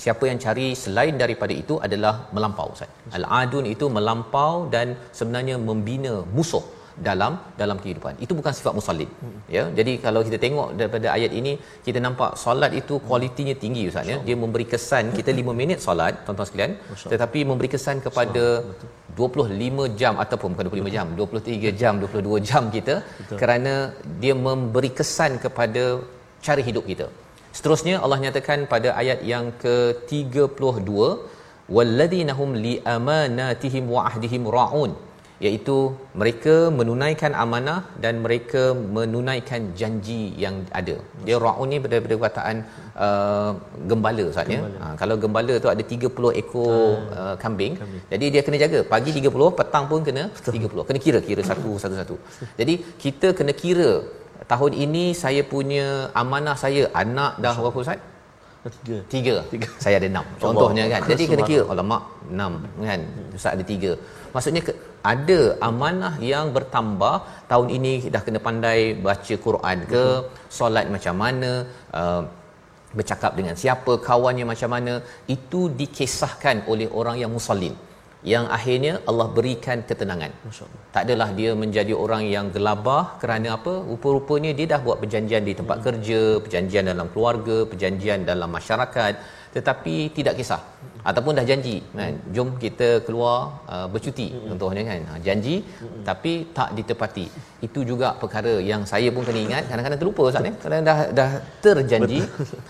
siapa 0.03 0.23
yang 0.29 0.39
cari 0.45 0.67
selain 0.83 1.15
daripada 1.21 1.53
itu 1.61 1.75
adalah 1.85 2.13
melampau 2.35 2.67
al-adun 3.17 3.65
itu 3.73 3.85
melampau 3.97 4.55
dan 4.73 4.87
sebenarnya 5.17 5.55
membina 5.69 6.13
musuh 6.35 6.63
dalam 7.07 7.33
dalam 7.61 7.77
kehidupan. 7.83 8.13
Itu 8.25 8.33
bukan 8.39 8.53
sifat 8.57 8.73
musallin. 8.77 9.09
Hmm. 9.21 9.39
Ya. 9.55 9.63
Jadi 9.77 9.93
kalau 10.05 10.21
kita 10.27 10.37
tengok 10.43 10.67
daripada 10.79 11.07
ayat 11.15 11.31
ini 11.39 11.53
kita 11.87 11.99
nampak 12.05 12.31
solat 12.43 12.71
itu 12.81 12.97
kualitinya 13.07 13.55
tinggi 13.63 13.83
ustaz 13.91 14.11
ya. 14.11 14.17
Dia 14.27 14.35
memberi 14.43 14.65
kesan 14.73 15.11
kita 15.17 15.33
5 15.41 15.59
minit 15.61 15.79
solat 15.87 16.23
tuan-tuan 16.27 16.49
sekalian 16.49 16.73
tetapi 17.13 17.41
memberi 17.51 17.69
kesan 17.75 17.99
kepada 18.05 18.45
25 19.19 19.99
jam 20.01 20.13
ataupun 20.23 20.49
bukan 20.53 20.67
25 20.71 20.95
jam, 20.97 21.07
23 21.19 21.79
jam, 21.81 21.93
22 22.05 22.47
jam 22.49 22.63
kita 22.77 22.95
Betul. 23.19 23.37
kerana 23.41 23.73
dia 24.23 24.35
memberi 24.47 24.91
kesan 24.99 25.33
kepada 25.45 25.83
cara 26.47 26.61
hidup 26.69 26.85
kita. 26.91 27.07
Seterusnya 27.57 27.95
Allah 28.03 28.19
nyatakan 28.23 28.59
pada 28.73 28.89
ayat 29.01 29.19
yang 29.31 29.45
ke-32 29.63 30.91
walladzina 31.75 32.33
hum 32.39 32.49
li 32.65 32.73
amanatihim 32.95 33.85
wa 33.95 34.01
ahdihim 34.09 34.43
raun 34.57 34.91
iaitu 35.43 35.77
mereka 36.21 36.55
menunaikan 36.77 37.31
amanah 37.43 37.79
dan 38.03 38.23
mereka 38.25 38.63
menunaikan 38.97 39.61
janji 39.79 40.21
yang 40.43 40.55
ada. 40.79 40.95
Dia 41.27 41.37
ra'un 41.45 41.67
ni 41.71 41.77
daripada 41.83 42.15
perkataan 42.19 42.57
uh, 43.05 43.51
gembala 43.89 44.23
Ustaz 44.31 44.53
ya. 44.55 44.59
Ha, 44.81 44.95
kalau 45.01 45.15
gembala 45.23 45.55
tu 45.63 45.69
ada 45.73 45.83
30 45.93 46.41
ekor 46.41 46.75
uh, 47.19 47.35
kambing, 47.43 47.75
kambing, 47.81 48.03
jadi 48.13 48.25
dia 48.35 48.41
kena 48.47 48.59
jaga. 48.63 48.81
Pagi 48.93 49.11
30, 49.19 49.59
petang 49.59 49.87
pun 49.91 50.01
kena 50.07 50.25
30. 50.31 50.87
Kena 50.89 50.99
kira 51.05 51.21
kira 51.29 51.43
satu 51.51 51.71
satu 51.83 51.95
satu. 52.01 52.17
Jadi 52.59 52.75
kita 53.05 53.29
kena 53.39 53.55
kira 53.63 53.91
tahun 54.51 54.73
ini 54.87 55.05
saya 55.23 55.41
punya 55.53 55.85
amanah 56.23 56.55
saya 56.65 56.83
anak 57.03 57.33
dah 57.43 57.55
berapa 57.59 57.79
Ustaz? 57.85 57.99
Tiga. 58.65 58.97
tiga. 59.13 59.35
Tiga. 59.53 59.67
Saya 59.83 59.95
ada 59.99 60.07
enam. 60.13 60.25
Contohnya 60.43 60.83
kan. 60.93 61.01
Jadi 61.11 61.23
kena 61.31 61.43
kira. 61.49 61.63
Alamak, 61.73 62.03
enam. 62.35 62.53
Kan? 62.89 63.01
Ustaz 63.37 63.51
ada 63.55 63.63
tiga. 63.71 63.91
Maksudnya 64.33 64.61
ke, 64.67 64.73
ada 65.13 65.39
amanah 65.69 66.13
yang 66.31 66.45
bertambah. 66.57 67.15
Tahun 67.51 67.67
ini 67.77 67.91
dah 68.15 68.21
kena 68.27 68.39
pandai 68.47 68.79
baca 69.07 69.35
Quran 69.47 69.77
ke. 69.93 70.05
Betul. 70.17 70.53
Solat 70.57 70.87
macam 70.95 71.15
mana. 71.23 71.51
Uh, 71.99 72.21
bercakap 72.97 73.31
dengan 73.39 73.55
siapa. 73.63 73.93
Kawannya 74.07 74.45
macam 74.53 74.71
mana. 74.75 74.93
Itu 75.35 75.61
dikisahkan 75.81 76.65
oleh 76.71 76.89
orang 76.99 77.17
yang 77.23 77.33
musallin 77.37 77.75
yang 78.33 78.45
akhirnya 78.57 78.93
Allah 79.09 79.27
berikan 79.37 79.79
ketenangan. 79.89 80.31
Tak 80.93 81.01
adalah 81.05 81.29
dia 81.39 81.51
menjadi 81.63 81.93
orang 82.03 82.23
yang 82.35 82.49
gelabah 82.55 83.21
kerana 83.21 83.47
apa? 83.57 83.73
Rupa-rupanya 83.91 84.51
dia 84.57 84.67
dah 84.73 84.81
buat 84.87 84.97
perjanjian 85.03 85.43
di 85.49 85.53
tempat 85.59 85.77
hmm. 85.79 85.85
kerja, 85.87 86.21
perjanjian 86.45 86.85
dalam 86.91 87.07
keluarga, 87.13 87.57
perjanjian 87.71 88.25
dalam 88.31 88.49
masyarakat 88.57 89.13
tetapi 89.55 89.95
tidak 90.17 90.33
kisah. 90.39 90.61
Ataupun 91.09 91.37
dah 91.37 91.45
janji 91.49 91.75
kan? 91.97 92.13
Jom 92.35 92.47
kita 92.63 92.87
keluar 93.05 93.35
uh, 93.73 93.87
bercuti 93.93 94.27
contohnya 94.49 94.83
kan? 94.89 95.01
Ha, 95.09 95.13
janji 95.27 95.55
tapi 96.07 96.31
tak 96.57 96.69
ditepati. 96.77 97.25
Itu 97.67 97.79
juga 97.89 98.07
perkara 98.21 98.53
yang 98.71 98.81
saya 98.91 99.09
pun 99.15 99.23
kena 99.27 99.41
ingat. 99.47 99.63
Kadang-kadang 99.69 99.99
terlupa 100.01 100.21
ustaz 100.29 100.43
ni 100.47 100.51
kadang 100.63 100.83
dah 100.89 100.99
dah 101.19 101.29
terjanji. 101.65 102.19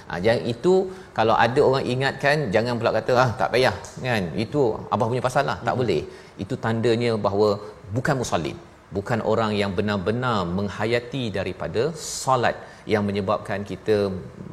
Ha, 0.09 0.19
yang 0.27 0.39
itu 0.53 0.73
kalau 1.17 1.35
ada 1.45 1.61
orang 1.69 1.85
ingatkan 1.95 2.37
jangan 2.55 2.75
pula 2.81 2.91
kata 2.99 3.13
ah 3.23 3.29
tak 3.41 3.49
payah 3.55 3.75
kan? 4.07 4.23
Itu 4.45 4.61
abah 4.93 5.07
punya 5.11 5.23
pasal 5.27 5.45
lah 5.51 5.57
tak 5.67 5.77
boleh. 5.81 6.01
Itu 6.43 6.55
tandanya 6.65 7.11
bahawa 7.27 7.49
bukan 7.95 8.17
musallin 8.23 8.59
bukan 8.97 9.19
orang 9.31 9.51
yang 9.61 9.71
benar-benar 9.77 10.37
menghayati 10.57 11.23
daripada 11.37 11.83
solat 11.97 12.55
yang 12.93 13.03
menyebabkan 13.09 13.59
kita 13.69 13.97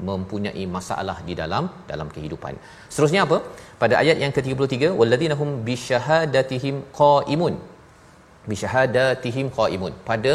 mempunyai 0.09 0.65
masalah 0.77 1.17
di 1.29 1.35
dalam 1.41 1.65
dalam 1.91 2.09
kehidupan. 2.15 2.55
Seterusnya 2.93 3.23
apa? 3.27 3.39
Pada 3.83 3.95
ayat 4.03 4.17
yang 4.25 4.33
ke-33, 4.37 4.95
walladzina 5.01 5.37
hum 5.41 5.51
bisyahadatihim 5.69 6.77
qaimun. 7.01 7.57
Bisyahadatihim 8.51 9.49
qaimun. 9.59 9.93
Pada 10.11 10.35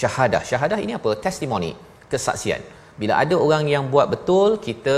syahadah. 0.00 0.42
Syahadah 0.50 0.78
ini 0.84 0.94
apa? 1.00 1.10
Testimoni, 1.24 1.72
kesaksian. 2.12 2.60
Bila 3.00 3.14
ada 3.22 3.34
orang 3.46 3.64
yang 3.74 3.84
buat 3.94 4.06
betul, 4.14 4.58
kita 4.68 4.96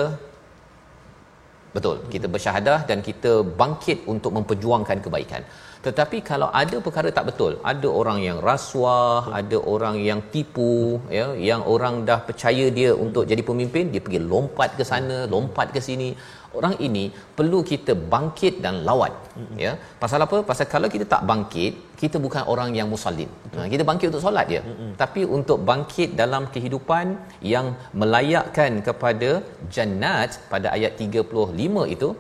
betul. 1.77 1.97
Kita 2.13 2.27
bersyahadah 2.35 2.79
dan 2.91 2.99
kita 3.09 3.33
bangkit 3.61 3.99
untuk 4.13 4.33
memperjuangkan 4.39 4.99
kebaikan. 5.05 5.45
Tetapi 5.87 6.19
kalau 6.31 6.49
ada 6.63 6.77
perkara 6.87 7.09
tak 7.19 7.25
betul, 7.29 7.53
ada 7.71 7.89
orang 8.01 8.19
yang 8.27 8.39
rasuah, 8.49 9.21
betul. 9.25 9.37
ada 9.41 9.59
orang 9.75 9.97
yang 10.09 10.21
tipu, 10.33 10.75
ya, 11.19 11.27
yang 11.49 11.63
orang 11.75 11.95
dah 12.09 12.19
percaya 12.29 12.67
dia 12.79 12.91
untuk 13.05 13.25
jadi 13.31 13.43
pemimpin, 13.51 13.89
dia 13.93 14.03
pergi 14.07 14.21
lompat 14.33 14.77
ke 14.79 14.85
sana, 14.91 15.19
lompat 15.35 15.73
ke 15.77 15.81
sini. 15.89 16.11
Orang 16.59 16.75
ini 16.87 17.05
perlu 17.39 17.59
kita 17.71 17.93
bangkit 18.13 18.55
dan 18.65 18.77
lawan. 18.89 19.13
Mm-hmm. 19.39 19.57
Ya. 19.65 19.73
Pasal 20.03 20.21
apa? 20.27 20.39
Pasal 20.49 20.67
kalau 20.75 20.89
kita 20.95 21.07
tak 21.13 21.23
bangkit, 21.31 21.73
kita 22.01 22.17
bukan 22.25 22.43
orang 22.53 22.71
yang 22.79 22.89
musallin. 22.93 23.31
Ha, 23.55 23.69
kita 23.73 23.83
bangkit 23.91 24.11
untuk 24.11 24.25
solat 24.27 24.47
dia. 24.53 24.63
Mm-hmm. 24.67 24.91
Tapi 25.03 25.23
untuk 25.39 25.59
bangkit 25.71 26.19
dalam 26.23 26.51
kehidupan 26.55 27.07
yang 27.55 27.69
melayakkan 28.03 28.83
kepada 28.89 29.31
jannat 29.77 30.43
pada 30.53 30.75
ayat 30.77 30.99
35 30.99 31.95
itu 31.95 32.11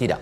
tidak. 0.00 0.20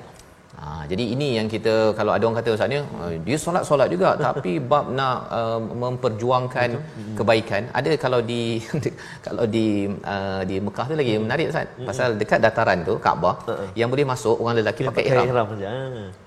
Ha, 0.52 0.84
jadi 0.90 1.04
ini 1.14 1.28
yang 1.40 1.48
kita 1.50 1.96
kalau 1.98 2.12
ada 2.14 2.22
orang 2.28 2.38
kata 2.38 2.54
ustaz 2.54 2.68
ni 2.72 2.78
uh, 2.78 3.12
dia 3.26 3.36
solat-solat 3.44 3.88
juga 3.94 4.14
tapi 4.26 4.60
bab 4.70 4.92
nak 4.98 5.16
uh, 5.38 5.58
memperjuangkan 5.58 6.68
Betul. 6.76 7.14
kebaikan 7.18 7.62
ada 7.78 7.90
kalau 8.04 8.20
di 8.30 8.60
kalau 9.26 9.44
di 9.54 9.88
uh, 10.14 10.40
di 10.50 10.56
Mekah 10.66 10.86
tu 10.92 10.94
lagi 11.00 11.14
menarik 11.24 11.46
ustaz 11.52 11.66
hmm. 11.66 11.88
pasal 11.88 12.08
dekat 12.20 12.38
dataran 12.44 12.84
tu 12.88 12.94
Kaabah 13.06 13.34
uh-uh. 13.48 13.68
yang 13.80 13.88
boleh 13.88 14.06
masuk 14.12 14.36
orang 14.38 14.60
lelaki 14.60 14.84
pakai, 14.86 15.02
pakai 15.02 15.04
ihram. 15.08 15.24
ihram 15.26 15.46
saja. 15.56 15.70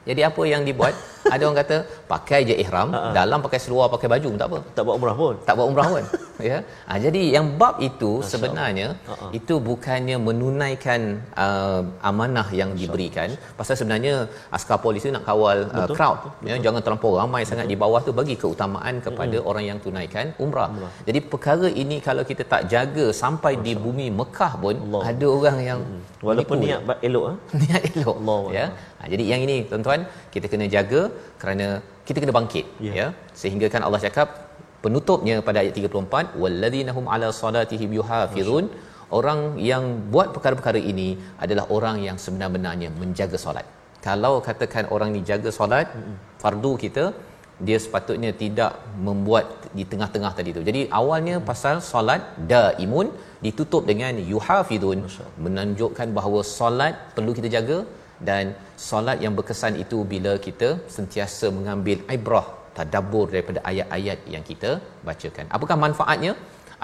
Jadi 0.10 0.22
apa 0.30 0.41
yang 0.53 0.62
dibuat 0.70 0.93
ada 1.34 1.41
orang 1.45 1.58
kata 1.62 1.78
pakai 2.12 2.39
je 2.49 2.56
ihram 2.64 2.89
uh-uh. 2.93 3.14
dalam 3.18 3.39
pakai 3.45 3.60
seluar 3.66 3.86
pakai 3.95 4.08
baju 4.14 4.30
tak 4.41 4.47
apa. 4.51 4.60
Tak 4.78 4.84
buat 4.88 4.95
umrah 4.99 5.16
pun. 5.22 5.36
Tak 5.47 5.53
buat 5.58 5.68
umrah 5.72 5.88
pun. 5.93 6.03
ya. 6.49 6.58
Ha, 6.88 6.91
jadi 7.06 7.22
yang 7.36 7.47
bab 7.62 7.76
itu 7.89 8.12
Masya 8.22 8.30
sebenarnya 8.32 8.88
uh-uh. 9.14 9.32
itu 9.39 9.56
bukannya 9.70 10.18
menunaikan 10.28 11.01
uh, 11.45 11.82
amanah 12.10 12.47
yang 12.60 12.70
betul. 12.74 12.82
diberikan 12.82 13.30
pasal 13.60 13.76
sebenarnya 13.80 14.14
askar 14.58 14.78
polis 14.86 15.01
itu 15.06 15.14
nak 15.18 15.26
kawal 15.30 15.58
uh, 15.66 15.86
betul, 15.86 15.95
crowd 15.97 16.20
betul, 16.22 16.47
ya 16.49 16.53
betul. 16.53 16.64
jangan 16.66 16.82
terlampau 16.86 17.14
ramai 17.22 17.41
betul. 17.41 17.51
sangat 17.51 17.66
di 17.72 17.78
bawah 17.84 18.01
tu 18.08 18.12
bagi 18.20 18.36
keutamaan 18.41 18.95
kepada 19.08 19.38
hmm. 19.39 19.49
orang 19.49 19.66
yang 19.70 19.78
tunaikan 19.86 20.26
umrah. 20.45 20.70
umrah. 20.74 20.91
Jadi 21.08 21.20
perkara 21.34 21.68
ini 21.84 21.97
kalau 22.08 22.26
kita 22.32 22.45
tak 22.53 22.62
jaga 22.76 23.08
sampai 23.24 23.53
Masya 23.56 23.66
di 23.66 23.74
bumi 23.84 24.08
Mekah 24.20 24.51
pun 24.64 24.76
Allah. 24.86 25.01
ada 25.12 25.28
orang 25.38 25.58
yang 25.70 25.80
hmm. 25.82 26.01
walaupun 26.28 26.58
niat 26.64 26.82
elok 27.08 27.26
ah 27.32 27.36
niat 27.62 27.82
elok 27.91 28.16
Allah 28.22 28.41
ya. 28.58 28.66
Ha, 29.06 29.10
jadi 29.14 29.24
yang 29.32 29.41
ini 29.45 29.58
tuan-tuan 29.70 30.01
kita 30.34 30.49
kena 30.51 30.66
jaga 30.76 31.01
kerana 31.41 31.68
kita 32.08 32.18
kena 32.24 32.34
bangkit 32.38 32.66
yeah. 32.88 32.95
ya 32.99 33.08
sehingga 33.41 33.68
kan 33.74 33.84
Allah 33.88 34.01
cakap 34.06 34.28
penutupnya 34.84 35.36
pada 35.47 35.60
ayat 35.64 35.78
34 35.82 36.41
walladzinahum 36.41 37.06
ala 37.16 37.30
salatihim 37.41 37.93
yuhafizun 37.99 38.66
orang 39.20 39.39
yang 39.70 39.84
buat 40.14 40.28
perkara-perkara 40.36 40.82
ini 40.91 41.10
adalah 41.45 41.66
orang 41.78 41.99
yang 42.08 42.18
sebenar-benarnya 42.24 42.89
menjaga 43.01 43.39
solat 43.45 43.68
kalau 44.08 44.34
katakan 44.47 44.86
orang 44.95 45.12
ni 45.16 45.22
jaga 45.30 45.51
solat 45.60 45.88
mm-hmm. 45.93 46.18
fardu 46.41 46.74
kita 46.86 47.06
dia 47.68 47.78
sepatutnya 47.84 48.32
tidak 48.41 48.72
membuat 49.08 49.45
di 49.78 49.84
tengah-tengah 49.91 50.32
tadi 50.38 50.49
tu. 50.58 50.62
Jadi 50.70 50.82
awalnya 50.99 51.36
pasal 51.49 51.76
solat 51.91 52.22
daimun 52.51 53.08
ditutup 53.45 53.84
dengan 53.91 54.20
yuhafidun 54.32 55.08
menunjukkan 55.45 56.08
bahawa 56.18 56.41
solat 56.58 56.95
perlu 57.16 57.32
kita 57.38 57.51
jaga 57.58 57.78
dan 58.30 58.55
solat 58.88 59.18
yang 59.26 59.34
berkesan 59.38 59.76
itu 59.84 59.97
bila 60.13 60.34
kita 60.47 60.70
sentiasa 60.95 61.47
mengambil 61.57 61.97
ibrah 62.16 62.47
tadabbur 62.78 63.26
daripada 63.34 63.59
ayat-ayat 63.72 64.20
yang 64.34 64.43
kita 64.49 64.72
bacakan. 65.07 65.45
Apakah 65.55 65.78
manfaatnya? 65.86 66.34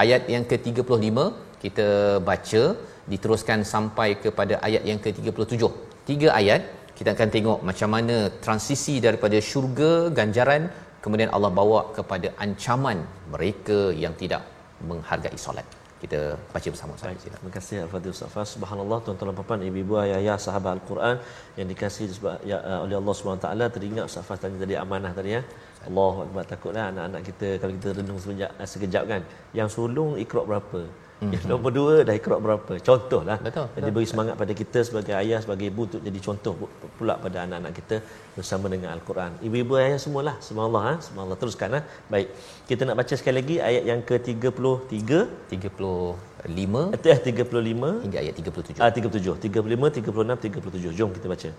Ayat 0.03 0.21
yang 0.33 0.43
ke-35 0.51 1.17
kita 1.63 1.87
baca 2.29 2.63
diteruskan 3.11 3.59
sampai 3.73 4.09
kepada 4.23 4.55
ayat 4.67 4.83
yang 4.89 4.99
ke-37. 5.03 5.63
Tiga 6.09 6.29
ayat 6.41 6.61
kita 6.97 7.09
akan 7.15 7.29
tengok 7.35 7.59
macam 7.69 7.89
mana 7.95 8.17
transisi 8.45 8.95
daripada 9.05 9.37
syurga 9.49 9.91
ganjaran 10.19 10.63
kemudian 11.03 11.29
Allah 11.35 11.51
bawa 11.59 11.79
kepada 11.97 12.29
ancaman 12.45 12.97
mereka 13.33 13.79
yang 14.03 14.13
tidak 14.21 14.43
menghargai 14.89 15.37
solat 15.45 15.65
kita 16.03 16.19
baca 16.53 16.67
bersama 16.73 16.93
Baik, 17.01 17.19
terima 17.23 17.51
kasih 17.57 17.75
Al-Fadhil 17.85 18.13
Ustaz 18.15 18.53
Subhanallah 18.55 18.97
tuan-tuan 19.05 19.29
dan 19.29 19.45
puan 19.49 19.61
ibu-ibu 19.69 19.93
ayah-ayah 20.03 20.37
sahabat 20.45 20.71
Al-Quran 20.77 21.15
yang 21.57 21.67
dikasihi 21.71 22.07
ya, 22.51 22.57
uh, 22.69 22.79
oleh 22.85 22.95
Allah 23.01 23.13
Subhanahu 23.17 23.43
taala. 23.45 23.65
Teringat 23.75 24.05
Ustaz 24.09 24.41
tanya 24.43 24.57
tadi 24.63 24.75
amanah 24.83 25.11
tadi 25.19 25.31
ya. 25.37 25.41
Allah 25.89 26.15
Akbar. 26.25 26.43
Takutlah 26.51 26.85
anak-anak 26.91 27.21
kita 27.29 27.47
kalau 27.61 27.73
kita 27.77 27.89
renung 27.99 28.19
sekejap, 28.23 28.51
sekejap 28.73 29.03
kan 29.11 29.21
yang 29.59 29.69
sulung 29.75 30.11
ikrar 30.23 30.45
berapa 30.49 30.81
Mm-hmm. 31.21 31.33
Yang 31.37 31.45
nombor 31.49 31.71
dua 31.77 31.93
dah 32.07 32.15
ikrar 32.17 32.39
berapa? 32.45 32.73
Contohlah. 32.87 33.37
Betul. 33.47 33.67
Jadi 33.77 33.89
beri 33.95 34.07
semangat 34.11 34.35
pada 34.41 34.53
kita 34.61 34.79
sebagai 34.87 35.13
ayah, 35.21 35.39
sebagai 35.43 35.65
ibu 35.69 35.81
untuk 35.87 36.01
jadi 36.07 36.19
contoh 36.27 36.53
pula 36.97 37.13
pada 37.25 37.37
anak-anak 37.45 37.73
kita 37.79 37.95
bersama 38.37 38.65
dengan 38.73 38.89
Al-Quran. 38.95 39.31
Ibu-ibu 39.47 39.77
ayah 39.81 39.99
semualah. 40.05 40.35
Subhanallah. 40.47 40.83
Ha? 40.89 40.93
Subhanallah. 41.05 41.37
Teruskan. 41.41 41.69
Ha? 41.77 41.81
Baik. 42.13 42.27
Kita 42.69 42.81
nak 42.89 42.97
baca 43.01 43.13
sekali 43.19 43.35
lagi 43.37 43.55
ayat 43.69 43.83
yang 43.91 44.01
ke-33. 44.09 45.11
35. 45.53 46.89
Eh, 46.89 47.01
35. 47.05 47.91
Hingga 48.05 48.17
ayat 48.23 48.33
37. 48.41 48.81
Ah, 48.81 48.89
37. 48.89 49.37
35, 49.45 49.93
36, 50.01 50.41
37. 50.41 50.89
Jom 50.97 51.13
kita 51.13 51.29
baca. 51.33 51.49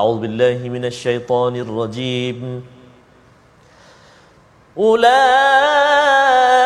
A'udzubillahi 0.00 0.64
minasyaitonirrajim. 0.76 2.40
Ulaa 4.88 6.59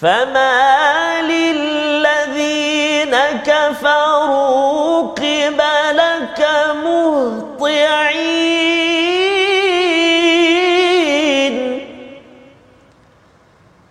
فما 0.00 1.22
للذين 1.22 3.14
كفروا 3.46 5.02
قبلك 5.02 6.48
مهطعين 6.84 8.48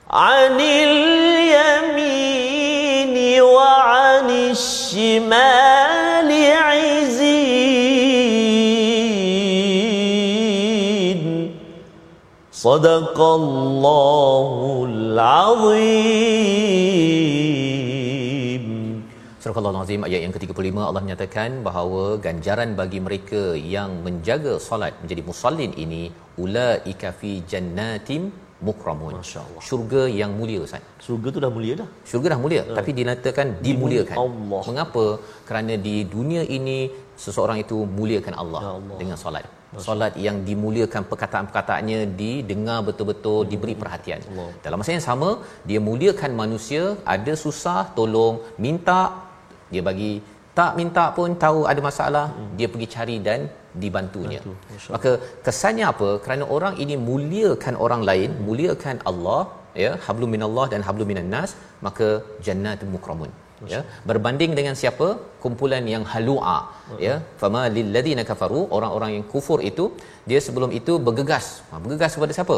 عن 0.10 0.60
اليمين 0.60 2.18
وعن 3.42 4.30
الشمال 4.30 6.32
عزين 6.56 7.98
صدق 12.52 13.22
الله 13.22 14.57
العظيم 15.18 16.98
Surah 19.44 19.70
Al-Azim 19.72 20.02
ayat 20.08 20.22
yang 20.24 20.34
ke-35 20.36 20.78
Allah 20.88 21.02
menyatakan 21.06 21.50
bahawa 21.68 22.04
ganjaran 22.26 22.70
bagi 22.80 23.00
mereka 23.06 23.42
yang 23.74 23.92
menjaga 24.06 24.54
solat 24.68 24.94
menjadi 25.02 25.22
musallin 25.30 25.72
ini 25.84 26.04
ulaika 26.44 27.10
fi 27.20 27.32
jannatin 27.52 28.22
mukramun. 28.68 29.14
Syurga 29.68 30.04
yang 30.20 30.32
mulia 30.40 30.60
Ustaz. 30.66 30.84
Syurga 31.06 31.28
tu 31.36 31.40
dah 31.46 31.52
mulia 31.58 31.74
dah. 31.82 31.88
Syurga 32.10 32.28
dah 32.34 32.40
mulia 32.46 32.62
uh, 32.64 32.76
tapi 32.78 32.92
eh. 32.94 32.96
dinyatakan 33.00 33.48
dimuliakan. 33.68 34.16
Allah. 34.26 34.62
mengapa? 34.70 35.06
Kerana 35.50 35.74
di 35.88 35.96
dunia 36.16 36.44
ini 36.58 36.80
seseorang 37.26 37.58
itu 37.66 37.78
muliakan 38.00 38.36
Allah, 38.44 38.62
ya 38.66 38.72
Allah. 38.80 38.98
dengan 39.02 39.18
solat 39.24 39.46
solat 39.86 40.14
yang 40.26 40.38
dimuliakan 40.48 41.04
perkataan-perkataannya 41.12 42.00
didengar 42.22 42.80
betul-betul 42.88 43.40
hmm. 43.42 43.50
diberi 43.52 43.76
perhatian 43.82 44.22
Allah. 44.32 44.50
dalam 44.66 44.78
masa 44.82 44.92
yang 44.96 45.06
sama 45.10 45.30
dia 45.70 45.80
muliakan 45.90 46.32
manusia 46.42 46.84
ada 47.16 47.34
susah 47.44 47.82
tolong 47.98 48.36
minta 48.66 49.02
dia 49.74 49.84
bagi 49.90 50.12
tak 50.60 50.72
minta 50.80 51.06
pun 51.18 51.32
tahu 51.46 51.60
ada 51.72 51.82
masalah 51.90 52.26
hmm. 52.34 52.52
dia 52.60 52.68
pergi 52.74 52.88
cari 52.96 53.18
dan 53.28 53.42
dibantunya 53.82 54.42
maka 54.94 55.12
kesannya 55.48 55.86
apa 55.94 56.10
kerana 56.24 56.46
orang 56.56 56.76
ini 56.84 56.96
muliakan 57.10 57.76
orang 57.88 58.04
lain 58.10 58.30
hmm. 58.34 58.44
muliakan 58.48 58.98
Allah 59.12 59.42
ya 59.84 59.92
hablum 60.06 60.32
minallah 60.36 60.66
dan 60.74 60.82
hablum 60.88 61.10
minan 61.12 61.30
nas 61.36 61.52
maka 61.88 62.08
jannatul 62.48 62.92
mukramun 62.96 63.32
ya 63.74 63.80
berbanding 64.10 64.52
dengan 64.60 64.76
siapa 64.82 65.08
kumpulan 65.44 65.84
yang 65.94 66.04
halua 66.14 66.58
uh-huh. 66.58 67.00
ya 67.06 67.16
fama 67.42 67.62
lil 67.76 67.88
ladina 67.96 68.24
kafaru 68.30 68.62
orang-orang 68.78 69.12
yang 69.18 69.26
kufur 69.34 69.60
itu 69.70 69.86
dia 70.30 70.40
sebelum 70.48 70.72
itu 70.80 70.96
bergegas 71.08 71.46
ha, 71.70 71.82
bergegas 71.84 72.14
kepada 72.18 72.34
siapa 72.38 72.58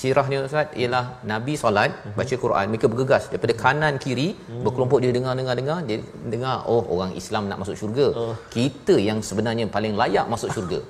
sirahnya 0.00 0.38
ustaz 0.48 0.68
ialah 0.82 1.04
nabi 1.32 1.54
solat 1.62 1.90
uh-huh. 1.92 2.14
baca 2.18 2.34
Quran 2.44 2.66
mereka 2.72 2.88
bergegas 2.94 3.24
daripada 3.32 3.54
kanan 3.64 3.96
kiri 4.04 4.28
uh-huh. 4.32 4.62
berkelompok 4.66 5.00
dia 5.04 5.12
dengar 5.18 5.34
dengar 5.40 5.56
dengar 5.60 5.78
dia 5.88 5.98
dengar 6.34 6.56
oh 6.72 6.82
orang 6.96 7.12
Islam 7.22 7.48
nak 7.52 7.60
masuk 7.62 7.76
syurga 7.82 8.08
uh. 8.24 8.34
kita 8.56 8.96
yang 9.08 9.20
sebenarnya 9.30 9.66
paling 9.76 9.96
layak 10.02 10.26
masuk 10.34 10.50
syurga 10.56 10.80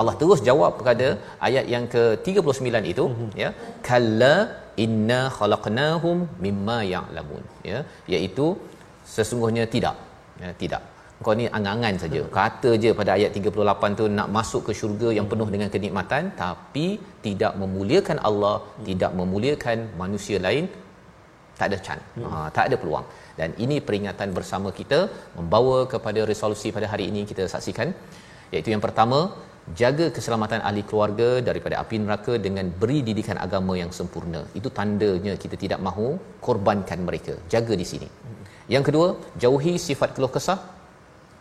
Allah 0.00 0.14
terus 0.20 0.40
jawab 0.48 0.72
kepada 0.80 1.08
ayat 1.48 1.64
yang 1.74 1.84
ke-39 1.94 2.68
itu 2.92 3.04
uh-huh. 3.08 3.30
ya 3.42 3.50
kalla 3.88 4.34
inna 4.84 5.20
khalaqnahum 5.36 6.16
mimma 6.44 6.78
ya'lamun. 6.94 7.44
Ya 7.70 7.80
iaitu 8.14 8.46
sesungguhnya 9.16 9.66
tidak. 9.74 9.96
Ya 10.42 10.50
tidak. 10.62 10.82
Kau 11.26 11.34
ni 11.40 11.44
angan-angan 11.56 11.96
saja. 12.02 12.20
Kata 12.38 12.70
je 12.82 12.90
pada 13.00 13.10
ayat 13.16 13.30
38 13.38 13.98
tu 14.00 14.04
nak 14.18 14.28
masuk 14.36 14.62
ke 14.68 14.72
syurga 14.78 15.08
yang 15.18 15.26
penuh 15.32 15.48
dengan 15.54 15.68
kenikmatan 15.74 16.32
tapi 16.42 16.86
tidak 17.26 17.52
memuliakan 17.62 18.18
Allah 18.28 18.56
tidak 18.88 19.12
memuliakan 19.20 19.78
manusia 20.02 20.38
lain 20.46 20.66
tak 21.58 21.66
ada 21.70 21.78
can 21.86 22.00
hmm. 22.16 22.26
ha, 22.26 22.48
tak 22.56 22.64
ada 22.68 22.76
peluang. 22.82 23.06
Dan 23.38 23.50
ini 23.64 23.76
peringatan 23.88 24.28
bersama 24.38 24.68
kita 24.80 24.98
membawa 25.38 25.78
kepada 25.92 26.20
resolusi 26.32 26.68
pada 26.76 26.86
hari 26.92 27.04
ini 27.10 27.22
kita 27.30 27.46
saksikan 27.54 27.88
iaitu 28.52 28.70
yang 28.74 28.82
pertama 28.86 29.18
jaga 29.80 30.06
keselamatan 30.16 30.60
ahli 30.68 30.82
keluarga 30.90 31.28
daripada 31.48 31.74
api 31.82 31.96
neraka 32.04 32.34
dengan 32.46 32.66
beri 32.80 32.98
didikan 33.08 33.38
agama 33.46 33.74
yang 33.82 33.90
sempurna. 33.98 34.40
Itu 34.58 34.68
tandanya 34.78 35.34
kita 35.42 35.56
tidak 35.64 35.80
mahu 35.86 36.08
korbankan 36.46 37.00
mereka. 37.08 37.34
Jaga 37.54 37.74
di 37.82 37.86
sini. 37.92 38.08
Yang 38.74 38.84
kedua 38.88 39.08
jauhi 39.42 39.74
sifat 39.86 40.10
keluh 40.16 40.32
kesah 40.36 40.60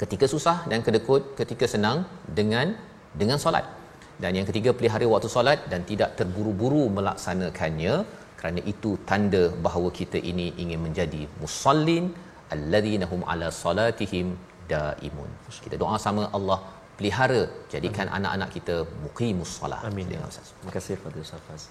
ketika 0.01 0.25
susah 0.33 0.57
dan 0.71 0.79
kedekut 0.85 1.23
ketika 1.39 1.65
senang 1.73 1.99
dengan 2.39 2.67
dengan 3.21 3.37
solat. 3.43 3.65
Dan 4.23 4.37
yang 4.37 4.47
ketiga 4.49 4.71
pelihara 4.77 5.05
waktu 5.11 5.29
solat 5.35 5.59
dan 5.71 5.81
tidak 5.91 6.09
terburu-buru 6.17 6.83
melaksanakannya 6.97 7.93
kerana 8.39 8.61
itu 8.71 8.91
tanda 9.09 9.43
bahawa 9.65 9.89
kita 9.99 10.17
ini 10.31 10.47
ingin 10.63 10.79
menjadi 10.85 11.21
musallin 11.41 12.05
alladzina 12.55 13.05
hum 13.11 13.21
ala 13.31 13.47
salatihim 13.63 14.27
daimun. 14.71 15.29
Kita 15.65 15.75
doa 15.83 15.97
sama 16.05 16.23
Allah 16.37 16.59
pelihara 16.96 17.42
jadikan 17.72 18.06
Amin. 18.08 18.16
anak-anak 18.18 18.48
kita 18.56 18.74
muqimus 19.04 19.50
solat 19.60 19.80
amin 19.88 20.06
ya 20.08 20.16
terima 20.32 20.72
kasih 20.76 20.92
kepada 20.98 21.18
Ustaz 21.26 21.62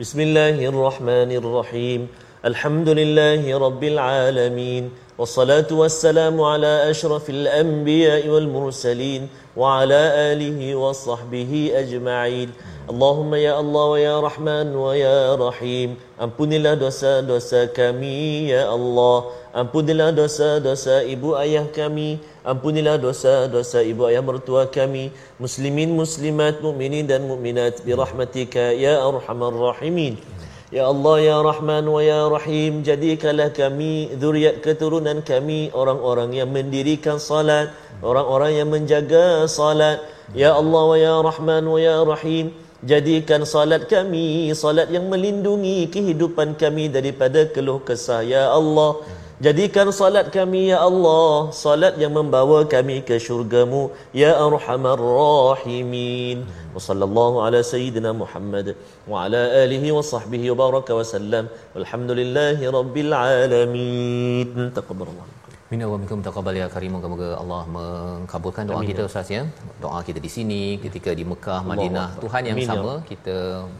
Bismillahirrahmanirrahim 0.00 2.00
Alhamdulillahi 2.42 3.54
rabbil 3.66 3.98
alamin 4.02 4.84
والصلاة 5.18 5.70
والسلام 5.70 6.42
على 6.42 6.90
أشرف 6.90 7.30
الأنبياء 7.30 8.28
والمرسلين 8.28 9.28
وعلى 9.56 10.00
آله 10.32 10.74
وصحبه 10.74 11.70
أجمعين 11.74 12.50
اللهم 12.90 13.34
يا 13.34 13.60
الله 13.60 13.84
ويا 13.84 14.20
رحمن 14.20 14.74
ويا 14.76 15.34
رحيم 15.38 15.96
Ampunilah 16.14 16.78
dosa-dosa 16.78 17.66
kami 17.74 18.46
ya 18.50 18.70
Allah 18.70 19.34
Ampunilah 19.49 20.13
dosa-dosa 20.13 21.01
ibu 21.01 21.33
ayah 21.39 21.65
kami. 21.69 22.21
Ampunilah 22.45 23.01
dosa-dosa 23.01 23.81
ibu 23.81 24.05
ayah 24.05 24.21
mertua 24.21 24.69
kami. 24.69 25.09
Muslimin 25.41 25.93
muslimat 25.93 26.61
mukminin 26.61 27.09
dan 27.09 27.25
mukminat 27.25 27.81
Birahmatika 27.81 28.71
ya 28.77 29.01
arhamar 29.01 29.53
rahimin. 29.53 30.21
Ya 30.69 30.85
Allah 30.85 31.17
ya 31.17 31.37
Rahman 31.41 31.81
wa 31.89 31.97
ya 31.97 32.29
Rahim 32.29 32.85
jadikanlah 32.85 33.49
kami 33.49 34.13
zuriat 34.21 34.61
keturunan 34.61 35.25
kami. 35.25 35.73
Orang-orang 35.73 36.37
yang 36.37 36.53
mendirikan 36.53 37.17
salat 37.17 37.73
orang-orang 38.05 38.51
yang 38.53 38.69
menjaga 38.69 39.49
salat. 39.49 39.97
Ya 40.37 40.53
Allah 40.53 40.83
wa 40.85 40.93
ya 40.93 41.15
Rahman 41.25 41.65
wa 41.65 41.81
ya 41.81 42.05
Rahim 42.05 42.53
Jadikan 42.79 43.43
salat 43.43 43.91
kami 43.91 44.47
salat 44.55 44.87
yang 44.87 45.11
melindungi 45.11 45.91
kehidupan 45.91 46.55
kami 46.55 46.87
daripada 46.87 47.43
keluh 47.51 47.83
kesah. 47.83 48.23
Ya 48.23 48.47
Allah. 48.47 49.03
Jadikan 49.39 49.87
salat 49.95 50.35
kami 50.35 50.67
ya 50.67 50.83
Allah 50.83 51.47
salat 51.55 51.95
yang 51.95 52.11
membawa 52.11 52.67
kami 52.67 52.99
ke 53.07 53.15
syurgamu 53.15 53.87
ya 54.11 54.35
arhamar 54.35 54.99
rahimin. 54.99 56.43
Wa 56.75 56.83
sallallahu 56.83 57.39
ala 57.47 57.63
sayyidina 57.63 58.11
Muhammad 58.11 58.75
wa 59.07 59.23
ala 59.23 59.63
alihi 59.63 59.95
wa 59.95 60.03
sahbihi 60.03 60.51
wa 60.51 60.59
baraka 60.59 60.91
wa 60.91 61.07
sallam. 61.07 61.47
Walhamdulillahi 61.71 62.67
rabbil 62.67 63.15
alamin. 63.15 64.75
Taqabbalallahu. 64.75 65.38
Minna 65.71 65.85
wa 65.89 65.97
minkum 66.01 66.21
taqabbal 66.25 66.55
ya 66.59 66.67
karim 66.73 66.91
moga-moga 66.95 67.27
Allah 67.41 67.59
mengabulkan 67.73 68.63
doa 68.69 68.77
Amin. 68.77 68.87
kita 68.89 69.01
ustaz 69.09 69.27
ya. 69.33 69.41
Doa 69.83 69.99
kita 70.07 70.19
di 70.25 70.29
sini 70.35 70.61
ketika 70.85 71.11
di 71.19 71.23
Mekah, 71.31 71.59
Madinah, 71.71 72.05
Allah. 72.05 72.21
Tuhan 72.23 72.43
yang 72.49 72.57
Amin. 72.57 72.65
Ya 72.65 72.77
sama 72.79 72.93
kita 73.11 73.35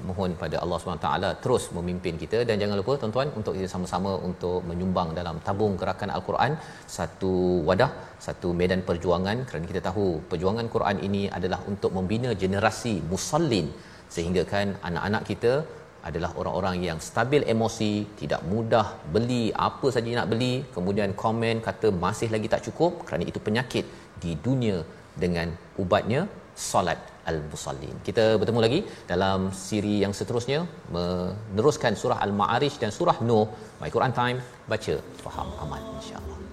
mohon 0.10 0.36
pada 0.42 0.58
Allah 0.64 0.78
SWT 0.84 1.08
terus 1.46 1.64
memimpin 1.78 2.22
kita 2.24 2.40
dan 2.50 2.62
jangan 2.64 2.78
lupa 2.82 2.94
tuan-tuan 3.02 3.30
untuk 3.40 3.56
kita 3.58 3.70
sama-sama 3.74 4.12
untuk 4.30 4.60
menyumbang 4.70 5.10
dalam 5.20 5.42
tabung 5.48 5.74
gerakan 5.82 6.14
Al-Quran 6.18 6.52
satu 6.98 7.34
wadah, 7.70 7.92
satu 8.28 8.52
medan 8.62 8.84
perjuangan 8.90 9.40
kerana 9.50 9.66
kita 9.72 9.82
tahu 9.90 10.06
perjuangan 10.34 10.70
Quran 10.76 11.00
ini 11.10 11.24
adalah 11.40 11.62
untuk 11.74 11.94
membina 11.98 12.32
generasi 12.44 12.96
musallin 13.14 13.70
sehingga 14.18 14.46
kan 14.54 14.78
anak-anak 14.90 15.24
kita 15.32 15.54
adalah 16.08 16.32
orang-orang 16.40 16.76
yang 16.88 17.00
stabil 17.10 17.42
emosi, 17.54 17.94
tidak 18.22 18.42
mudah 18.52 18.88
beli 19.14 19.44
apa 19.68 19.88
saja 19.96 20.10
nak 20.20 20.30
beli, 20.34 20.54
kemudian 20.76 21.12
komen 21.24 21.60
kata 21.68 21.90
masih 22.06 22.30
lagi 22.36 22.48
tak 22.54 22.64
cukup 22.68 22.92
kerana 23.08 23.24
itu 23.32 23.40
penyakit 23.48 23.86
di 24.24 24.34
dunia 24.46 24.78
dengan 25.24 25.50
ubatnya 25.84 26.22
solat 26.70 27.00
al-musallin. 27.30 27.96
Kita 28.08 28.26
bertemu 28.42 28.60
lagi 28.66 28.80
dalam 29.12 29.40
siri 29.66 29.96
yang 30.04 30.14
seterusnya 30.20 30.60
meneruskan 30.96 31.96
surah 32.02 32.20
al-ma'arij 32.26 32.76
dan 32.84 32.92
surah 33.00 33.18
Nuh. 33.30 33.48
My 33.82 33.92
Quran 33.96 34.16
Time 34.22 34.40
baca 34.72 34.96
faham 35.24 35.50
aman 35.64 35.84
insya-Allah. 35.98 36.49